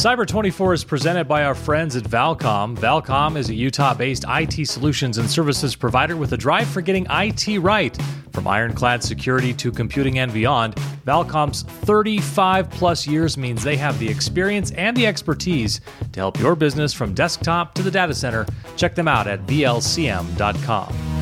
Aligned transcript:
Cyber 0.00 0.26
24 0.26 0.72
is 0.72 0.82
presented 0.82 1.28
by 1.28 1.44
our 1.44 1.54
friends 1.54 1.94
at 1.94 2.04
Valcom. 2.04 2.74
Valcom 2.74 3.36
is 3.36 3.50
a 3.50 3.54
Utah 3.54 3.92
based 3.92 4.24
IT 4.26 4.66
solutions 4.66 5.18
and 5.18 5.30
services 5.30 5.76
provider 5.76 6.16
with 6.16 6.32
a 6.32 6.38
drive 6.38 6.66
for 6.66 6.80
getting 6.80 7.06
IT 7.10 7.58
right. 7.58 7.94
From 8.32 8.48
ironclad 8.48 9.04
security 9.04 9.52
to 9.52 9.70
computing 9.70 10.18
and 10.18 10.32
beyond, 10.32 10.76
Valcom's 11.06 11.64
35 11.84 12.70
plus 12.70 13.06
years 13.06 13.36
means 13.36 13.62
they 13.62 13.76
have 13.76 13.98
the 13.98 14.08
experience 14.08 14.70
and 14.70 14.96
the 14.96 15.06
expertise 15.06 15.82
to 16.12 16.20
help 16.20 16.40
your 16.40 16.56
business 16.56 16.94
from 16.94 17.12
desktop 17.12 17.74
to 17.74 17.82
the 17.82 17.90
data 17.90 18.14
center. 18.14 18.46
Check 18.78 18.94
them 18.94 19.06
out 19.06 19.26
at 19.26 19.46
VLCM.com. 19.46 21.19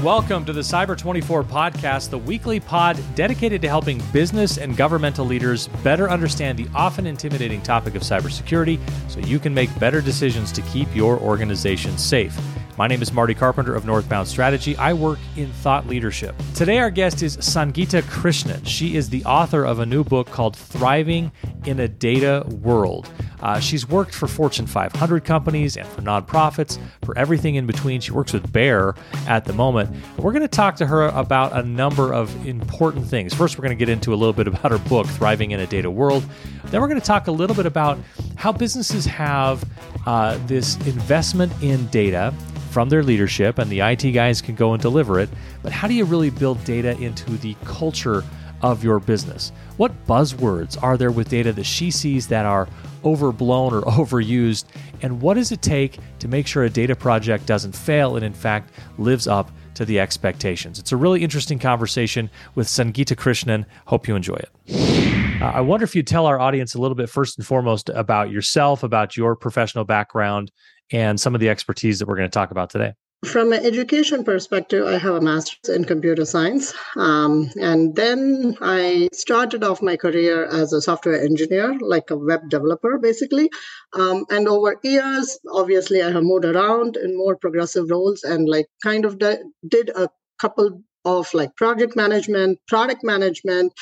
And 0.00 0.06
welcome 0.06 0.46
to 0.46 0.54
the 0.54 0.62
Cyber 0.62 0.96
24 0.96 1.44
podcast, 1.44 2.08
the 2.08 2.16
weekly 2.16 2.58
pod 2.58 2.98
dedicated 3.14 3.60
to 3.60 3.68
helping 3.68 4.00
business 4.14 4.56
and 4.56 4.74
governmental 4.74 5.26
leaders 5.26 5.68
better 5.84 6.08
understand 6.08 6.58
the 6.58 6.66
often 6.74 7.06
intimidating 7.06 7.60
topic 7.60 7.94
of 7.94 8.00
cybersecurity 8.00 8.80
so 9.10 9.20
you 9.20 9.38
can 9.38 9.52
make 9.52 9.78
better 9.78 10.00
decisions 10.00 10.52
to 10.52 10.62
keep 10.62 10.88
your 10.96 11.18
organization 11.18 11.98
safe. 11.98 12.34
My 12.80 12.86
name 12.86 13.02
is 13.02 13.12
Marty 13.12 13.34
Carpenter 13.34 13.74
of 13.74 13.84
Northbound 13.84 14.26
Strategy. 14.26 14.74
I 14.78 14.94
work 14.94 15.18
in 15.36 15.52
thought 15.52 15.86
leadership. 15.86 16.34
Today, 16.54 16.78
our 16.78 16.90
guest 16.90 17.22
is 17.22 17.36
Sangeeta 17.36 18.00
Krishnan. 18.04 18.66
She 18.66 18.96
is 18.96 19.10
the 19.10 19.22
author 19.26 19.66
of 19.66 19.80
a 19.80 19.84
new 19.84 20.02
book 20.02 20.28
called 20.30 20.56
Thriving 20.56 21.30
in 21.66 21.78
a 21.78 21.88
Data 21.88 22.42
World. 22.62 23.10
Uh, 23.42 23.60
she's 23.60 23.86
worked 23.86 24.14
for 24.14 24.26
Fortune 24.26 24.66
500 24.66 25.26
companies 25.26 25.76
and 25.76 25.86
for 25.88 26.00
nonprofits, 26.00 26.78
for 27.04 27.16
everything 27.18 27.56
in 27.56 27.66
between. 27.66 28.00
She 28.00 28.12
works 28.12 28.32
with 28.32 28.50
Bayer 28.50 28.94
at 29.26 29.44
the 29.44 29.52
moment. 29.52 29.94
We're 30.16 30.32
going 30.32 30.40
to 30.40 30.48
talk 30.48 30.76
to 30.76 30.86
her 30.86 31.08
about 31.08 31.52
a 31.52 31.62
number 31.62 32.14
of 32.14 32.46
important 32.46 33.06
things. 33.06 33.34
First, 33.34 33.58
we're 33.58 33.62
going 33.62 33.76
to 33.76 33.84
get 33.84 33.90
into 33.90 34.14
a 34.14 34.16
little 34.16 34.32
bit 34.32 34.48
about 34.48 34.70
her 34.70 34.78
book, 34.78 35.06
Thriving 35.06 35.50
in 35.50 35.60
a 35.60 35.66
Data 35.66 35.90
World. 35.90 36.24
Then, 36.64 36.80
we're 36.80 36.88
going 36.88 37.00
to 37.00 37.06
talk 37.06 37.26
a 37.26 37.32
little 37.32 37.56
bit 37.56 37.66
about 37.66 37.98
how 38.36 38.52
businesses 38.52 39.04
have 39.04 39.62
uh, 40.06 40.38
this 40.46 40.76
investment 40.86 41.52
in 41.60 41.86
data 41.88 42.32
from 42.70 42.88
their 42.88 43.02
leadership, 43.02 43.58
and 43.58 43.70
the 43.70 43.80
IT 43.80 44.12
guys 44.12 44.40
can 44.40 44.54
go 44.54 44.72
and 44.72 44.80
deliver 44.80 45.18
it. 45.18 45.28
But 45.62 45.72
how 45.72 45.88
do 45.88 45.94
you 45.94 46.04
really 46.04 46.30
build 46.30 46.62
data 46.64 46.96
into 46.98 47.30
the 47.32 47.56
culture 47.64 48.24
of 48.62 48.84
your 48.84 49.00
business? 49.00 49.52
What 49.76 50.06
buzzwords 50.06 50.80
are 50.82 50.96
there 50.96 51.10
with 51.10 51.28
data 51.28 51.52
that 51.52 51.64
she 51.64 51.90
sees 51.90 52.28
that 52.28 52.46
are 52.46 52.68
overblown 53.04 53.74
or 53.74 53.82
overused? 53.82 54.64
And 55.02 55.20
what 55.20 55.34
does 55.34 55.52
it 55.52 55.62
take 55.62 55.98
to 56.20 56.28
make 56.28 56.46
sure 56.46 56.64
a 56.64 56.70
data 56.70 56.94
project 56.94 57.46
doesn't 57.46 57.72
fail 57.72 58.16
and, 58.16 58.24
in 58.24 58.34
fact, 58.34 58.70
lives 58.98 59.26
up 59.26 59.50
to 59.74 59.84
the 59.84 59.98
expectations? 59.98 60.78
It's 60.78 60.92
a 60.92 60.96
really 60.96 61.22
interesting 61.22 61.58
conversation 61.58 62.30
with 62.54 62.68
Sangeeta 62.68 63.16
Krishnan. 63.16 63.66
Hope 63.86 64.06
you 64.06 64.14
enjoy 64.14 64.36
it. 64.36 65.09
Uh, 65.40 65.52
I 65.54 65.60
wonder 65.62 65.84
if 65.84 65.96
you'd 65.96 66.06
tell 66.06 66.26
our 66.26 66.38
audience 66.38 66.74
a 66.74 66.78
little 66.78 66.94
bit 66.94 67.08
first 67.08 67.38
and 67.38 67.46
foremost 67.46 67.88
about 67.88 68.30
yourself, 68.30 68.82
about 68.82 69.16
your 69.16 69.34
professional 69.34 69.84
background, 69.84 70.52
and 70.92 71.18
some 71.18 71.34
of 71.34 71.40
the 71.40 71.48
expertise 71.48 71.98
that 71.98 72.08
we're 72.08 72.16
going 72.16 72.28
to 72.28 72.32
talk 72.32 72.50
about 72.50 72.68
today? 72.68 72.92
From 73.24 73.52
an 73.52 73.64
education 73.64 74.22
perspective, 74.22 74.86
I 74.86 74.98
have 74.98 75.14
a 75.14 75.20
master's 75.20 75.74
in 75.74 75.84
computer 75.84 76.26
science. 76.26 76.74
Um, 76.96 77.50
and 77.58 77.96
then 77.96 78.56
I 78.60 79.08
started 79.14 79.64
off 79.64 79.80
my 79.80 79.96
career 79.96 80.44
as 80.44 80.74
a 80.74 80.82
software 80.82 81.22
engineer, 81.22 81.74
like 81.80 82.10
a 82.10 82.16
web 82.16 82.50
developer, 82.50 82.98
basically. 82.98 83.50
Um, 83.94 84.26
and 84.28 84.46
over 84.46 84.76
years, 84.82 85.38
obviously, 85.52 86.02
I 86.02 86.10
have 86.10 86.22
moved 86.22 86.44
around 86.44 86.98
in 86.98 87.16
more 87.16 87.36
progressive 87.36 87.90
roles 87.90 88.22
and 88.24 88.46
like 88.46 88.66
kind 88.82 89.06
of 89.06 89.18
did 89.18 89.90
a 89.96 90.08
couple 90.38 90.82
of 91.04 91.32
like 91.32 91.56
project 91.56 91.96
management, 91.96 92.58
product 92.68 93.02
management, 93.02 93.72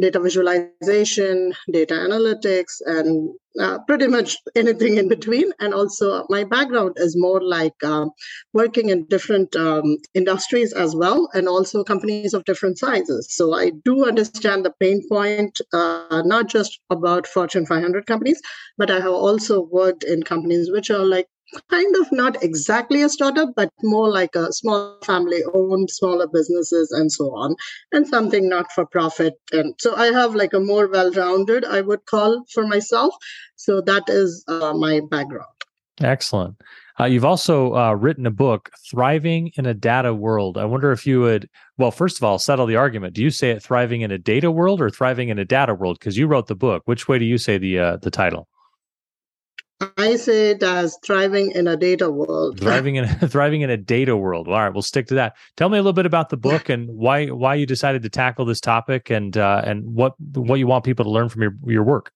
data 0.00 0.20
visualization, 0.20 1.54
data 1.70 1.94
analytics, 1.94 2.80
and 2.86 3.32
uh, 3.60 3.78
pretty 3.86 4.08
much 4.08 4.36
anything 4.56 4.96
in 4.96 5.08
between. 5.08 5.52
And 5.60 5.72
also, 5.72 6.26
my 6.28 6.42
background 6.44 6.94
is 6.96 7.16
more 7.16 7.40
like 7.40 7.82
um, 7.84 8.10
working 8.52 8.88
in 8.88 9.04
different 9.06 9.54
um, 9.54 9.96
industries 10.14 10.72
as 10.72 10.96
well, 10.96 11.28
and 11.34 11.48
also 11.48 11.84
companies 11.84 12.34
of 12.34 12.44
different 12.44 12.78
sizes. 12.78 13.28
So 13.30 13.54
I 13.54 13.70
do 13.84 14.06
understand 14.06 14.64
the 14.64 14.72
pain 14.80 15.02
point, 15.08 15.60
uh, 15.72 16.22
not 16.24 16.48
just 16.48 16.80
about 16.90 17.26
Fortune 17.26 17.66
500 17.66 18.06
companies, 18.06 18.40
but 18.76 18.90
I 18.90 19.00
have 19.00 19.12
also 19.12 19.62
worked 19.62 20.02
in 20.02 20.22
companies 20.22 20.70
which 20.70 20.90
are 20.90 21.04
like 21.04 21.28
kind 21.70 21.96
of 21.96 22.10
not 22.12 22.42
exactly 22.42 23.02
a 23.02 23.08
startup, 23.08 23.50
but 23.54 23.70
more 23.82 24.08
like 24.08 24.34
a 24.34 24.52
small 24.52 24.98
family 25.04 25.42
owned, 25.52 25.90
smaller 25.90 26.26
businesses 26.26 26.90
and 26.90 27.12
so 27.12 27.34
on, 27.34 27.56
and 27.92 28.06
something 28.06 28.48
not 28.48 28.72
for 28.72 28.86
profit. 28.86 29.34
And 29.52 29.74
so 29.78 29.94
I 29.96 30.06
have 30.06 30.34
like 30.34 30.52
a 30.52 30.60
more 30.60 30.88
well 30.88 31.12
rounded, 31.12 31.64
I 31.64 31.80
would 31.80 32.06
call 32.06 32.44
for 32.52 32.66
myself. 32.66 33.14
So 33.56 33.80
that 33.82 34.04
is 34.08 34.44
uh, 34.48 34.74
my 34.74 35.00
background. 35.10 35.46
Excellent. 36.00 36.56
Uh, 36.98 37.04
you've 37.04 37.24
also 37.24 37.74
uh, 37.74 37.92
written 37.92 38.26
a 38.26 38.30
book, 38.30 38.70
Thriving 38.88 39.50
in 39.56 39.66
a 39.66 39.74
Data 39.74 40.14
World. 40.14 40.56
I 40.56 40.64
wonder 40.64 40.92
if 40.92 41.06
you 41.06 41.20
would, 41.20 41.48
well, 41.76 41.90
first 41.90 42.18
of 42.18 42.24
all, 42.24 42.38
settle 42.38 42.66
the 42.66 42.76
argument. 42.76 43.14
Do 43.14 43.22
you 43.22 43.30
say 43.30 43.50
it 43.50 43.62
thriving 43.62 44.02
in 44.02 44.12
a 44.12 44.18
data 44.18 44.50
world 44.50 44.80
or 44.80 44.90
thriving 44.90 45.28
in 45.28 45.38
a 45.38 45.44
data 45.44 45.74
world? 45.74 45.98
Because 45.98 46.16
you 46.16 46.28
wrote 46.28 46.46
the 46.46 46.54
book. 46.54 46.82
Which 46.86 47.08
way 47.08 47.18
do 47.18 47.24
you 47.24 47.38
say 47.38 47.58
the 47.58 47.78
uh, 47.78 47.96
the 47.96 48.10
title? 48.10 48.48
I 49.80 50.16
say 50.16 50.50
it 50.50 50.62
as 50.62 50.98
thriving 51.04 51.50
in 51.50 51.66
a 51.66 51.76
data 51.76 52.10
world. 52.10 52.60
Thriving 52.60 52.96
in 52.96 53.06
thriving 53.28 53.62
in 53.62 53.70
a 53.70 53.76
data 53.76 54.16
world. 54.16 54.48
All 54.48 54.54
right, 54.54 54.72
we'll 54.72 54.82
stick 54.82 55.06
to 55.08 55.14
that. 55.14 55.36
Tell 55.56 55.68
me 55.68 55.78
a 55.78 55.80
little 55.80 55.92
bit 55.92 56.06
about 56.06 56.28
the 56.28 56.36
book 56.36 56.68
and 56.68 56.88
why 56.88 57.26
why 57.26 57.54
you 57.54 57.66
decided 57.66 58.02
to 58.02 58.08
tackle 58.08 58.44
this 58.44 58.60
topic 58.60 59.10
and 59.10 59.36
uh, 59.36 59.62
and 59.64 59.84
what 59.84 60.14
what 60.18 60.58
you 60.58 60.66
want 60.66 60.84
people 60.84 61.04
to 61.04 61.10
learn 61.10 61.28
from 61.28 61.42
your 61.42 61.54
your 61.66 61.82
work. 61.82 62.12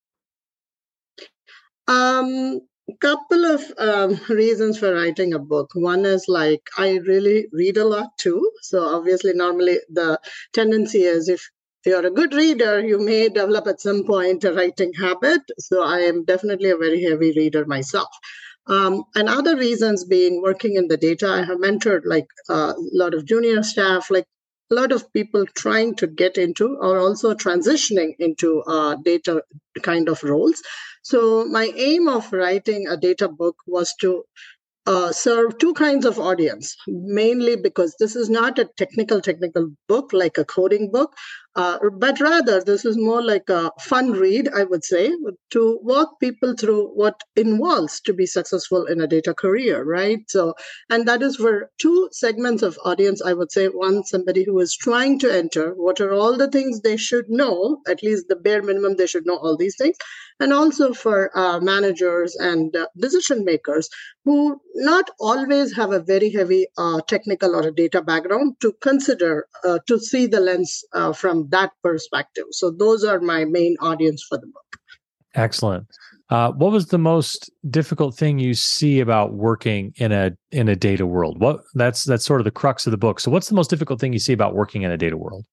Um, 1.87 2.61
couple 2.99 3.45
of 3.45 3.63
um, 3.77 4.19
reasons 4.29 4.77
for 4.79 4.93
writing 4.93 5.33
a 5.33 5.39
book. 5.39 5.71
One 5.73 6.05
is 6.05 6.25
like 6.27 6.61
I 6.77 6.97
really 6.97 7.47
read 7.51 7.77
a 7.77 7.85
lot 7.85 8.17
too. 8.17 8.51
So 8.61 8.83
obviously, 8.83 9.33
normally 9.33 9.79
the 9.89 10.19
tendency 10.53 11.03
is 11.03 11.29
if 11.29 11.49
you're 11.85 12.05
a 12.05 12.11
good 12.11 12.33
reader, 12.33 12.79
you 12.79 12.99
may 12.99 13.29
develop 13.29 13.67
at 13.67 13.81
some 13.81 14.05
point 14.05 14.43
a 14.43 14.53
writing 14.53 14.93
habit. 14.93 15.41
So 15.59 15.83
I 15.83 15.99
am 15.99 16.25
definitely 16.25 16.69
a 16.69 16.77
very 16.77 17.01
heavy 17.03 17.33
reader 17.35 17.65
myself. 17.65 18.09
Um, 18.67 19.03
and 19.15 19.29
other 19.29 19.55
reasons 19.57 20.05
being 20.05 20.41
working 20.41 20.75
in 20.75 20.87
the 20.87 20.97
data, 20.97 21.27
I 21.27 21.43
have 21.43 21.57
mentored 21.57 22.01
like 22.05 22.27
uh, 22.49 22.73
a 22.77 22.89
lot 22.93 23.13
of 23.13 23.25
junior 23.25 23.63
staff, 23.63 24.11
like 24.11 24.25
a 24.71 24.75
lot 24.75 24.91
of 24.91 25.11
people 25.13 25.45
trying 25.55 25.95
to 25.95 26.07
get 26.07 26.37
into 26.37 26.77
or 26.79 26.99
also 26.99 27.33
transitioning 27.33 28.13
into 28.19 28.61
uh, 28.67 28.95
data 29.03 29.41
kind 29.81 30.07
of 30.07 30.23
roles. 30.23 30.61
So 31.01 31.45
my 31.45 31.71
aim 31.75 32.07
of 32.07 32.31
writing 32.31 32.87
a 32.87 32.97
data 32.97 33.27
book 33.27 33.55
was 33.65 33.95
to 34.01 34.23
uh, 34.85 35.11
serve 35.11 35.57
two 35.57 35.73
kinds 35.73 36.05
of 36.05 36.19
audience 36.19 36.75
mainly 36.87 37.55
because 37.55 37.95
this 37.99 38.15
is 38.15 38.29
not 38.29 38.57
a 38.57 38.69
technical 38.77 39.21
technical 39.21 39.69
book 39.87 40.11
like 40.13 40.37
a 40.37 40.45
coding 40.45 40.89
book 40.91 41.13
uh, 41.55 41.77
but 41.97 42.19
rather 42.19 42.63
this 42.63 42.85
is 42.85 42.97
more 42.97 43.21
like 43.23 43.49
a 43.49 43.71
fun 43.81 44.11
read 44.11 44.47
i 44.55 44.63
would 44.63 44.83
say 44.83 45.11
to 45.49 45.79
walk 45.83 46.19
people 46.19 46.53
through 46.55 46.87
what 46.95 47.21
involves 47.35 47.99
to 48.01 48.13
be 48.13 48.25
successful 48.25 48.85
in 48.85 49.01
a 49.01 49.07
data 49.07 49.33
career 49.33 49.83
right? 49.83 50.19
So 50.29 50.53
and 50.89 51.07
that 51.07 51.21
is 51.21 51.35
for 51.35 51.69
two 51.79 52.09
segments 52.11 52.63
of 52.63 52.77
audience 52.85 53.21
i 53.21 53.33
would 53.33 53.51
say. 53.51 53.67
One 53.67 54.03
somebody 54.03 54.43
who 54.43 54.59
is 54.59 54.75
trying 54.75 55.19
to 55.19 55.33
enter 55.33 55.71
what 55.73 55.99
are 56.01 56.11
all 56.13 56.35
the 56.37 56.49
things 56.49 56.81
they 56.81 56.97
should 56.97 57.29
know 57.29 57.81
at 57.87 58.03
least 58.03 58.27
the 58.27 58.35
bare 58.35 58.61
minimum 58.61 58.95
they 58.95 59.07
should 59.07 59.25
know 59.25 59.37
all 59.37 59.57
these 59.57 59.75
things. 59.77 59.95
And 60.39 60.53
also 60.53 60.93
for 60.93 61.31
uh, 61.37 61.59
managers 61.59 62.35
and 62.35 62.75
uh, 62.75 62.87
decision 62.97 63.43
makers 63.45 63.89
who 64.25 64.59
not 64.75 65.09
always 65.19 65.75
have 65.75 65.91
a 65.91 65.99
very 65.99 66.29
heavy 66.29 66.67
uh, 66.77 67.01
technical 67.07 67.55
or 67.55 67.67
a 67.67 67.71
data 67.73 68.01
background 68.01 68.55
to 68.61 68.73
consider 68.81 69.47
uh, 69.63 69.79
to 69.87 69.99
see 69.99 70.27
the 70.27 70.39
lens 70.39 70.83
uh, 70.93 71.13
from 71.39 71.49
that 71.51 71.71
perspective. 71.83 72.45
So 72.51 72.71
those 72.71 73.03
are 73.03 73.19
my 73.19 73.45
main 73.45 73.75
audience 73.79 74.23
for 74.27 74.37
the 74.37 74.47
book. 74.47 74.63
Excellent. 75.35 75.87
Uh, 76.29 76.51
what 76.51 76.71
was 76.71 76.87
the 76.87 76.97
most 76.97 77.49
difficult 77.69 78.15
thing 78.15 78.37
you 78.37 78.53
see 78.53 78.99
about 78.99 79.33
working 79.33 79.93
in 79.95 80.11
a 80.11 80.31
in 80.51 80.67
a 80.67 80.75
data 80.75 81.05
world? 81.05 81.39
What 81.39 81.61
that's 81.73 82.03
that's 82.03 82.25
sort 82.25 82.39
of 82.41 82.45
the 82.45 82.51
crux 82.51 82.85
of 82.85 82.91
the 82.91 82.97
book. 82.97 83.19
So, 83.19 83.31
what's 83.31 83.49
the 83.49 83.55
most 83.55 83.69
difficult 83.69 83.99
thing 83.99 84.13
you 84.13 84.19
see 84.19 84.33
about 84.33 84.53
working 84.53 84.83
in 84.83 84.91
a 84.91 84.97
data 84.97 85.17
world? 85.17 85.45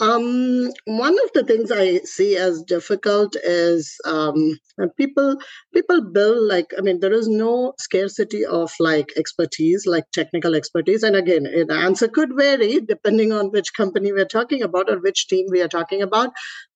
Um, 0.00 0.72
one 0.86 1.14
of 1.24 1.30
the 1.34 1.44
things 1.44 1.70
I 1.70 1.98
see 1.98 2.36
as 2.36 2.62
difficult 2.62 3.36
is 3.44 3.94
um, 4.04 4.58
people 4.96 5.36
people 5.72 6.02
build 6.10 6.48
like 6.48 6.72
I 6.76 6.80
mean 6.80 6.98
there 6.98 7.12
is 7.12 7.28
no 7.28 7.74
scarcity 7.78 8.44
of 8.44 8.72
like 8.80 9.12
expertise 9.16 9.86
like 9.86 10.10
technical 10.12 10.56
expertise. 10.56 11.04
And 11.04 11.14
again 11.14 11.44
the 11.44 11.74
answer 11.74 12.08
could 12.08 12.30
vary 12.36 12.80
depending 12.80 13.32
on 13.32 13.52
which 13.52 13.72
company 13.74 14.12
we're 14.12 14.24
talking 14.24 14.62
about 14.62 14.90
or 14.90 14.98
which 14.98 15.28
team 15.28 15.46
we 15.48 15.62
are 15.62 15.68
talking 15.68 16.02
about. 16.02 16.30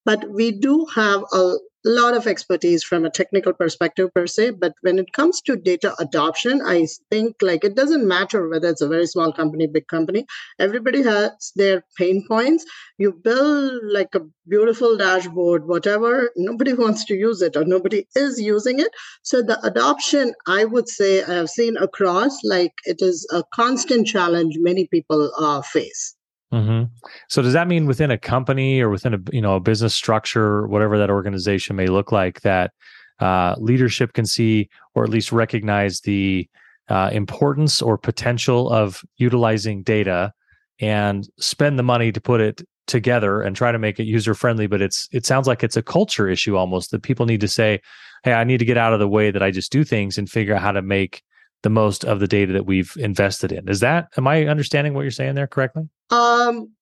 But 0.05 0.25
we 0.31 0.53
do 0.53 0.87
have 0.95 1.25
a 1.33 1.55
a 1.89 1.91
lot 1.91 2.17
of 2.17 2.27
expertise 2.27 2.85
from 2.85 3.05
a 3.05 3.11
technical 3.11 3.53
perspective 3.53 4.11
per 4.15 4.27
se 4.27 4.51
but 4.51 4.75
when 4.83 4.99
it 4.99 5.13
comes 5.13 5.41
to 5.41 5.57
data 5.57 5.95
adoption 5.99 6.61
i 6.65 6.87
think 7.11 7.35
like 7.43 7.65
it 7.65 7.75
doesn't 7.75 8.07
matter 8.07 8.49
whether 8.49 8.69
it's 8.69 8.83
a 8.83 8.89
very 8.89 9.07
small 9.07 9.33
company 9.33 9.67
big 9.67 9.87
company 9.89 10.27
everybody 10.59 11.03
has 11.03 11.53
their 11.57 11.85
pain 11.97 12.25
points. 12.29 12.65
You 12.99 13.13
build 13.13 13.83
like 13.85 14.15
a 14.15 14.21
beautiful 14.49 14.97
dashboard 14.97 15.67
whatever 15.67 16.31
nobody 16.37 16.73
wants 16.85 17.05
to 17.07 17.15
use 17.15 17.43
it 17.43 17.57
or 17.57 17.65
nobody 17.65 18.07
is 18.15 18.41
using 18.41 18.81
it. 18.81 18.93
So 19.23 19.43
the 19.43 19.59
adoption 19.67 20.35
i 20.47 20.65
would 20.65 20.89
say 20.89 21.23
i 21.23 21.35
have 21.35 21.49
seen 21.49 21.77
across 21.77 22.39
like 22.45 22.73
it 22.85 23.01
is 23.01 23.27
a 23.33 23.43
constant 23.55 24.07
challenge 24.07 24.57
many 24.59 24.87
people 24.87 25.31
uh, 25.39 25.63
face 25.63 26.18
Mm-hmm. 26.53 26.85
So 27.29 27.43
does 27.43 27.53
that 27.53 27.69
mean 27.69 27.87
within 27.87 28.11
a 28.11 28.19
company 28.19 28.81
or 28.81 28.89
within 28.89 29.15
a 29.15 29.19
you 29.33 29.43
know 29.43 29.57
a 29.57 29.61
business 29.61 29.95
structure, 29.95 30.67
whatever 30.67 30.99
that 30.99 31.11
organization 31.11 31.77
may 31.77 31.87
look 31.87 32.11
like, 32.11 32.41
that 32.41 32.73
uh, 33.21 33.55
leadership 33.59 34.13
can 34.13 34.25
see 34.25 34.69
or 34.95 35.05
at 35.05 35.11
least 35.11 35.33
recognize 35.33 36.01
the 36.01 36.49
uh, 36.89 37.11
importance 37.13 37.83
or 37.83 37.99
potential 37.99 38.71
of 38.71 39.05
utilizing 39.19 39.83
data 39.83 40.33
and 40.81 41.29
spend 41.39 41.79
the 41.79 41.83
money 41.83 42.13
to 42.13 42.21
put 42.21 42.41
it 42.41 42.63
together 42.87 43.43
and 43.43 43.55
try 43.55 43.71
to 43.71 43.79
make 43.79 44.01
it 44.01 44.05
user 44.05 44.33
friendly 44.33 44.67
but 44.67 44.81
it's 44.81 45.09
it 45.13 45.27
sounds 45.27 45.47
like 45.47 45.63
it's 45.63 45.77
a 45.77 45.83
culture 45.83 46.27
issue 46.27 46.57
almost 46.57 46.91
that 46.91 47.03
people 47.03 47.27
need 47.27 47.41
to 47.41 47.49
say 47.49 47.79
hey 48.25 48.33
i 48.33 48.45
need 48.45 48.57
to 48.57 48.65
get 48.65 48.79
out 48.79 48.95
of 48.95 48.99
the 48.99 49.09
way 49.09 49.31
that 49.31 49.43
i 49.43 49.51
just 49.51 49.71
do 49.71 49.85
things 49.85 50.17
and 50.17 50.31
figure 50.31 50.55
out 50.55 50.63
how 50.63 50.73
to 50.73 50.81
make 50.81 51.23
the 51.63 51.69
most 51.69 52.05
of 52.05 52.21
the 52.21 52.29
data 52.29 52.53
that 52.53 52.67
we've 52.67 52.97
invested 52.99 53.53
in. 53.53 53.69
Is 53.69 53.81
that 53.81 54.09
am 54.17 54.27
i 54.27 54.47
understanding 54.47 54.95
what 54.95 55.03
you're 55.03 55.11
saying 55.11 55.35
there 55.35 55.47
correctly 55.47 55.91
um, 56.11 56.73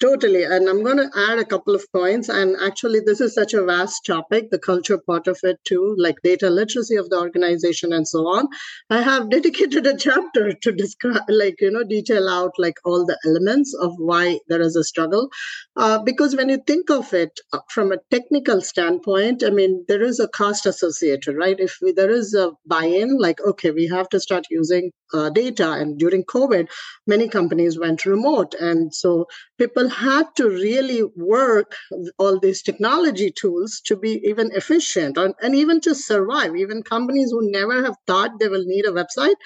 totally. 0.00 0.42
And 0.42 0.68
I'm 0.68 0.82
going 0.82 0.96
to 0.96 1.10
add 1.16 1.38
a 1.38 1.44
couple 1.44 1.74
of 1.74 1.84
points. 1.92 2.28
And 2.28 2.56
actually, 2.60 3.00
this 3.00 3.20
is 3.20 3.34
such 3.34 3.54
a 3.54 3.64
vast 3.64 4.04
topic, 4.04 4.50
the 4.50 4.58
culture 4.58 4.98
part 4.98 5.26
of 5.28 5.38
it 5.42 5.58
too, 5.64 5.94
like 5.98 6.16
data 6.24 6.50
literacy 6.50 6.96
of 6.96 7.08
the 7.10 7.18
organization 7.18 7.92
and 7.92 8.06
so 8.06 8.20
on. 8.26 8.48
I 8.90 9.02
have 9.02 9.30
dedicated 9.36 9.86
a 9.86 9.96
chapter 9.96 10.52
to 10.52 10.72
describe, 10.72 11.22
like, 11.28 11.60
you 11.60 11.70
know, 11.70 11.84
detail 11.84 12.28
out 12.28 12.52
like 12.58 12.76
all 12.84 13.06
the 13.06 13.18
elements 13.24 13.74
of 13.74 13.94
why 13.98 14.40
there 14.48 14.60
is 14.60 14.76
a 14.76 14.84
struggle. 14.84 15.28
Uh, 15.76 16.02
because 16.02 16.34
when 16.34 16.48
you 16.48 16.58
think 16.66 16.90
of 16.90 17.12
it 17.14 17.38
uh, 17.52 17.60
from 17.68 17.92
a 17.92 17.98
technical 18.10 18.60
standpoint, 18.60 19.44
I 19.44 19.50
mean, 19.50 19.84
there 19.86 20.02
is 20.02 20.18
a 20.18 20.28
cost 20.28 20.66
associated, 20.66 21.36
right? 21.36 21.58
If 21.58 21.78
we, 21.80 21.92
there 21.92 22.10
is 22.10 22.34
a 22.34 22.50
buy 22.66 22.86
in, 22.86 23.16
like, 23.18 23.40
okay, 23.40 23.70
we 23.70 23.86
have 23.88 24.08
to 24.10 24.20
start 24.20 24.46
using 24.50 24.90
uh, 25.14 25.30
data. 25.30 25.72
And 25.72 25.98
during 25.98 26.24
COVID, 26.24 26.68
many 27.06 27.28
companies 27.28 27.78
went 27.78 28.06
remote. 28.06 28.54
And 28.54 28.71
and 28.72 28.94
so 28.94 29.26
people 29.58 29.88
had 29.88 30.26
to 30.36 30.48
really 30.48 31.02
work 31.16 31.76
all 32.18 32.38
these 32.38 32.62
technology 32.62 33.30
tools 33.30 33.80
to 33.86 33.96
be 33.96 34.20
even 34.30 34.50
efficient 34.52 35.16
and, 35.16 35.34
and 35.42 35.54
even 35.54 35.80
to 35.82 35.94
survive. 35.94 36.56
Even 36.56 36.82
companies 36.82 37.30
who 37.30 37.50
never 37.50 37.84
have 37.84 37.96
thought 38.06 38.40
they 38.40 38.48
will 38.48 38.64
need 38.64 38.86
a 38.86 38.96
website, 39.00 39.36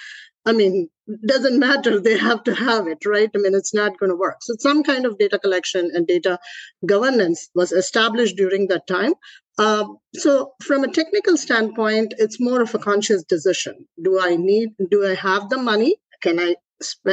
I 0.46 0.52
mean, 0.52 0.88
doesn't 1.26 1.58
matter. 1.58 2.00
They 2.06 2.17
have 2.17 2.44
to 2.44 2.55
have 2.55 2.87
it, 2.87 3.05
right? 3.05 3.31
I 3.34 3.38
mean, 3.38 3.55
it's 3.55 3.75
not 3.75 3.99
going 3.99 4.11
to 4.11 4.17
work. 4.17 4.38
So 4.43 4.55
some 4.58 4.82
kind 4.84 5.05
of 5.05 5.19
data 5.19 5.38
collection 5.38 5.90
and 5.93 6.06
data 6.06 6.38
governance 6.87 7.49
was 7.55 7.72
established 7.72 8.37
during 8.37 8.69
that 8.69 8.87
time. 8.87 9.14
Uh, 9.58 9.87
so 10.14 10.52
from 10.62 10.84
a 10.84 10.93
technical 10.93 11.37
standpoint, 11.37 12.14
it's 12.19 12.40
more 12.40 12.61
of 12.62 12.75
a 12.75 12.79
conscious 12.79 13.25
decision. 13.25 13.87
Do 14.02 14.20
I 14.20 14.37
need, 14.37 14.70
do 14.90 15.06
I 15.06 15.14
have 15.14 15.49
the 15.49 15.58
money? 15.58 15.96
Can 16.22 16.38
I 16.38 16.56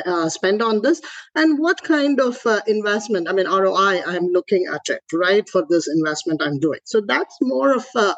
uh, 0.06 0.30
spend 0.30 0.62
on 0.62 0.81
this? 0.81 1.01
And 1.36 1.60
what 1.60 1.81
kind 1.83 2.19
of 2.19 2.39
uh, 2.45 2.62
investment 2.68 3.30
i 3.30 3.33
mean 3.33 3.48
roi 3.48 4.01
i'm 4.06 4.27
looking 4.27 4.65
at 4.71 4.81
it 4.89 5.04
right 5.13 5.48
for 5.50 5.65
this 5.69 5.88
investment 5.88 6.42
i'm 6.42 6.60
doing. 6.60 6.80
So 6.86 7.01
that's 7.01 7.38
more 7.42 7.74
of 7.74 7.86
a 7.95 8.15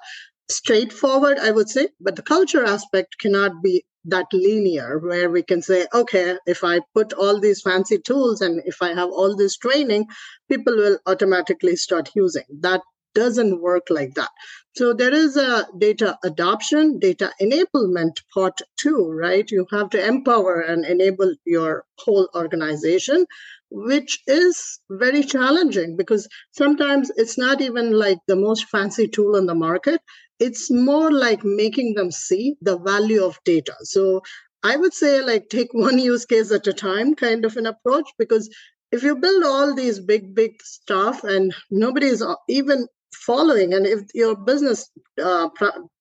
straightforward 0.50 1.40
i 1.40 1.50
would 1.52 1.70
say 1.70 1.88
but 2.00 2.16
the 2.16 2.22
culture 2.22 2.64
aspect 2.64 3.18
cannot 3.20 3.64
be 3.64 3.84
that 4.04 4.28
linear 4.32 5.00
where 5.00 5.30
we 5.32 5.42
can 5.42 5.60
say 5.64 5.88
okay 5.92 6.38
if 6.46 6.64
i 6.64 6.80
put 6.94 7.14
all 7.14 7.40
these 7.40 7.62
fancy 7.64 7.98
tools 7.98 8.42
and 8.42 8.62
if 8.66 8.80
i 8.84 8.90
have 8.90 9.10
all 9.10 9.36
this 9.36 9.58
training 9.58 10.06
people 10.50 10.76
will 10.76 11.00
automatically 11.08 11.76
start 11.76 12.10
using. 12.16 12.44
That 12.62 12.82
doesn't 13.14 13.62
work 13.62 13.84
like 13.90 14.14
that. 14.16 14.30
So 14.76 14.94
there 14.94 15.14
is 15.14 15.38
a 15.38 15.68
data 15.78 16.18
adoption, 16.24 17.00
data 17.00 17.32
enablement 17.42 18.22
part 18.34 18.60
too, 18.78 19.10
right? 19.10 19.50
You 19.50 19.66
have 19.72 19.90
to 19.92 20.06
empower 20.06 20.60
and 20.60 20.86
enable 20.86 21.34
your 21.46 21.86
whole 21.98 22.28
organization, 22.36 23.26
which 23.70 24.20
is 24.28 24.80
very 24.90 25.24
challenging 25.24 25.96
because 25.96 26.28
sometimes 26.52 27.10
it's 27.16 27.38
not 27.38 27.62
even 27.62 27.92
like 27.94 28.20
the 28.28 28.36
most 28.36 28.66
fancy 28.66 29.08
tool 29.08 29.36
in 29.36 29.46
the 29.46 29.56
market. 29.56 30.02
It's 30.40 30.70
more 30.70 31.12
like 31.12 31.46
making 31.46 31.94
them 31.94 32.12
see 32.12 32.56
the 32.62 32.78
value 32.78 33.24
of 33.24 33.40
data. 33.46 33.76
So 33.84 34.22
I 34.64 34.76
would 34.76 34.94
say, 34.94 35.22
like, 35.22 35.48
take 35.50 35.70
one 35.74 36.00
use 36.00 36.26
case 36.26 36.52
at 36.52 36.68
a 36.68 36.74
time 36.74 37.16
kind 37.16 37.46
of 37.46 37.56
an 37.56 37.66
approach 37.66 38.10
because 38.18 38.50
if 38.92 39.04
you 39.04 39.16
build 39.16 39.44
all 39.44 39.74
these 39.74 40.00
big 40.00 40.36
big 40.36 40.62
stuff 40.64 41.24
and 41.24 41.54
nobody 41.72 42.08
is 42.08 42.24
even 42.50 42.88
following. 43.16 43.74
And 43.74 43.86
if 43.86 44.02
your 44.14 44.36
business 44.36 44.90
uh, 45.24 45.50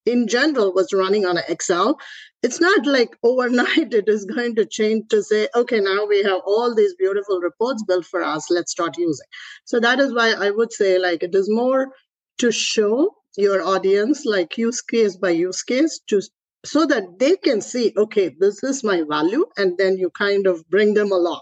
in 0.07 0.29
general 0.29 0.73
was 0.75 0.93
running 0.93 1.25
on 1.25 1.39
excel 1.49 1.99
it's 2.43 2.61
not 2.61 2.85
like 2.85 3.17
overnight 3.23 3.95
it 4.01 4.09
is 4.09 4.25
going 4.27 4.55
to 4.55 4.67
change 4.67 5.09
to 5.09 5.23
say 5.23 5.49
okay 5.55 5.81
now 5.81 6.05
we 6.05 6.23
have 6.23 6.41
all 6.47 6.75
these 6.75 6.95
beautiful 6.95 7.41
reports 7.41 7.83
built 7.85 8.05
for 8.05 8.23
us 8.23 8.51
let's 8.51 8.73
start 8.73 8.97
using. 8.99 9.27
So 9.65 9.81
that 9.81 9.99
is 10.01 10.13
why 10.13 10.33
i 10.33 10.51
would 10.51 10.73
say 10.73 10.99
like 10.99 11.23
it 11.23 11.35
is 11.35 11.49
more 11.51 11.89
to 12.39 12.53
show 12.53 13.15
your 13.37 13.63
audience 13.63 14.25
like 14.25 14.59
use 14.59 14.81
case 14.81 15.17
by 15.17 15.31
use 15.31 15.63
case 15.63 16.01
to 16.09 16.21
so 16.65 16.87
that 16.87 17.19
they 17.19 17.37
can 17.37 17.61
see 17.61 17.93
okay 17.97 18.35
this 18.39 18.63
is 18.63 18.85
my 18.85 19.03
value 19.09 19.45
and 19.57 19.77
then 19.79 19.97
you 19.97 20.11
kind 20.11 20.47
of 20.47 20.69
bring 20.71 20.95
them 20.95 21.13
along 21.13 21.41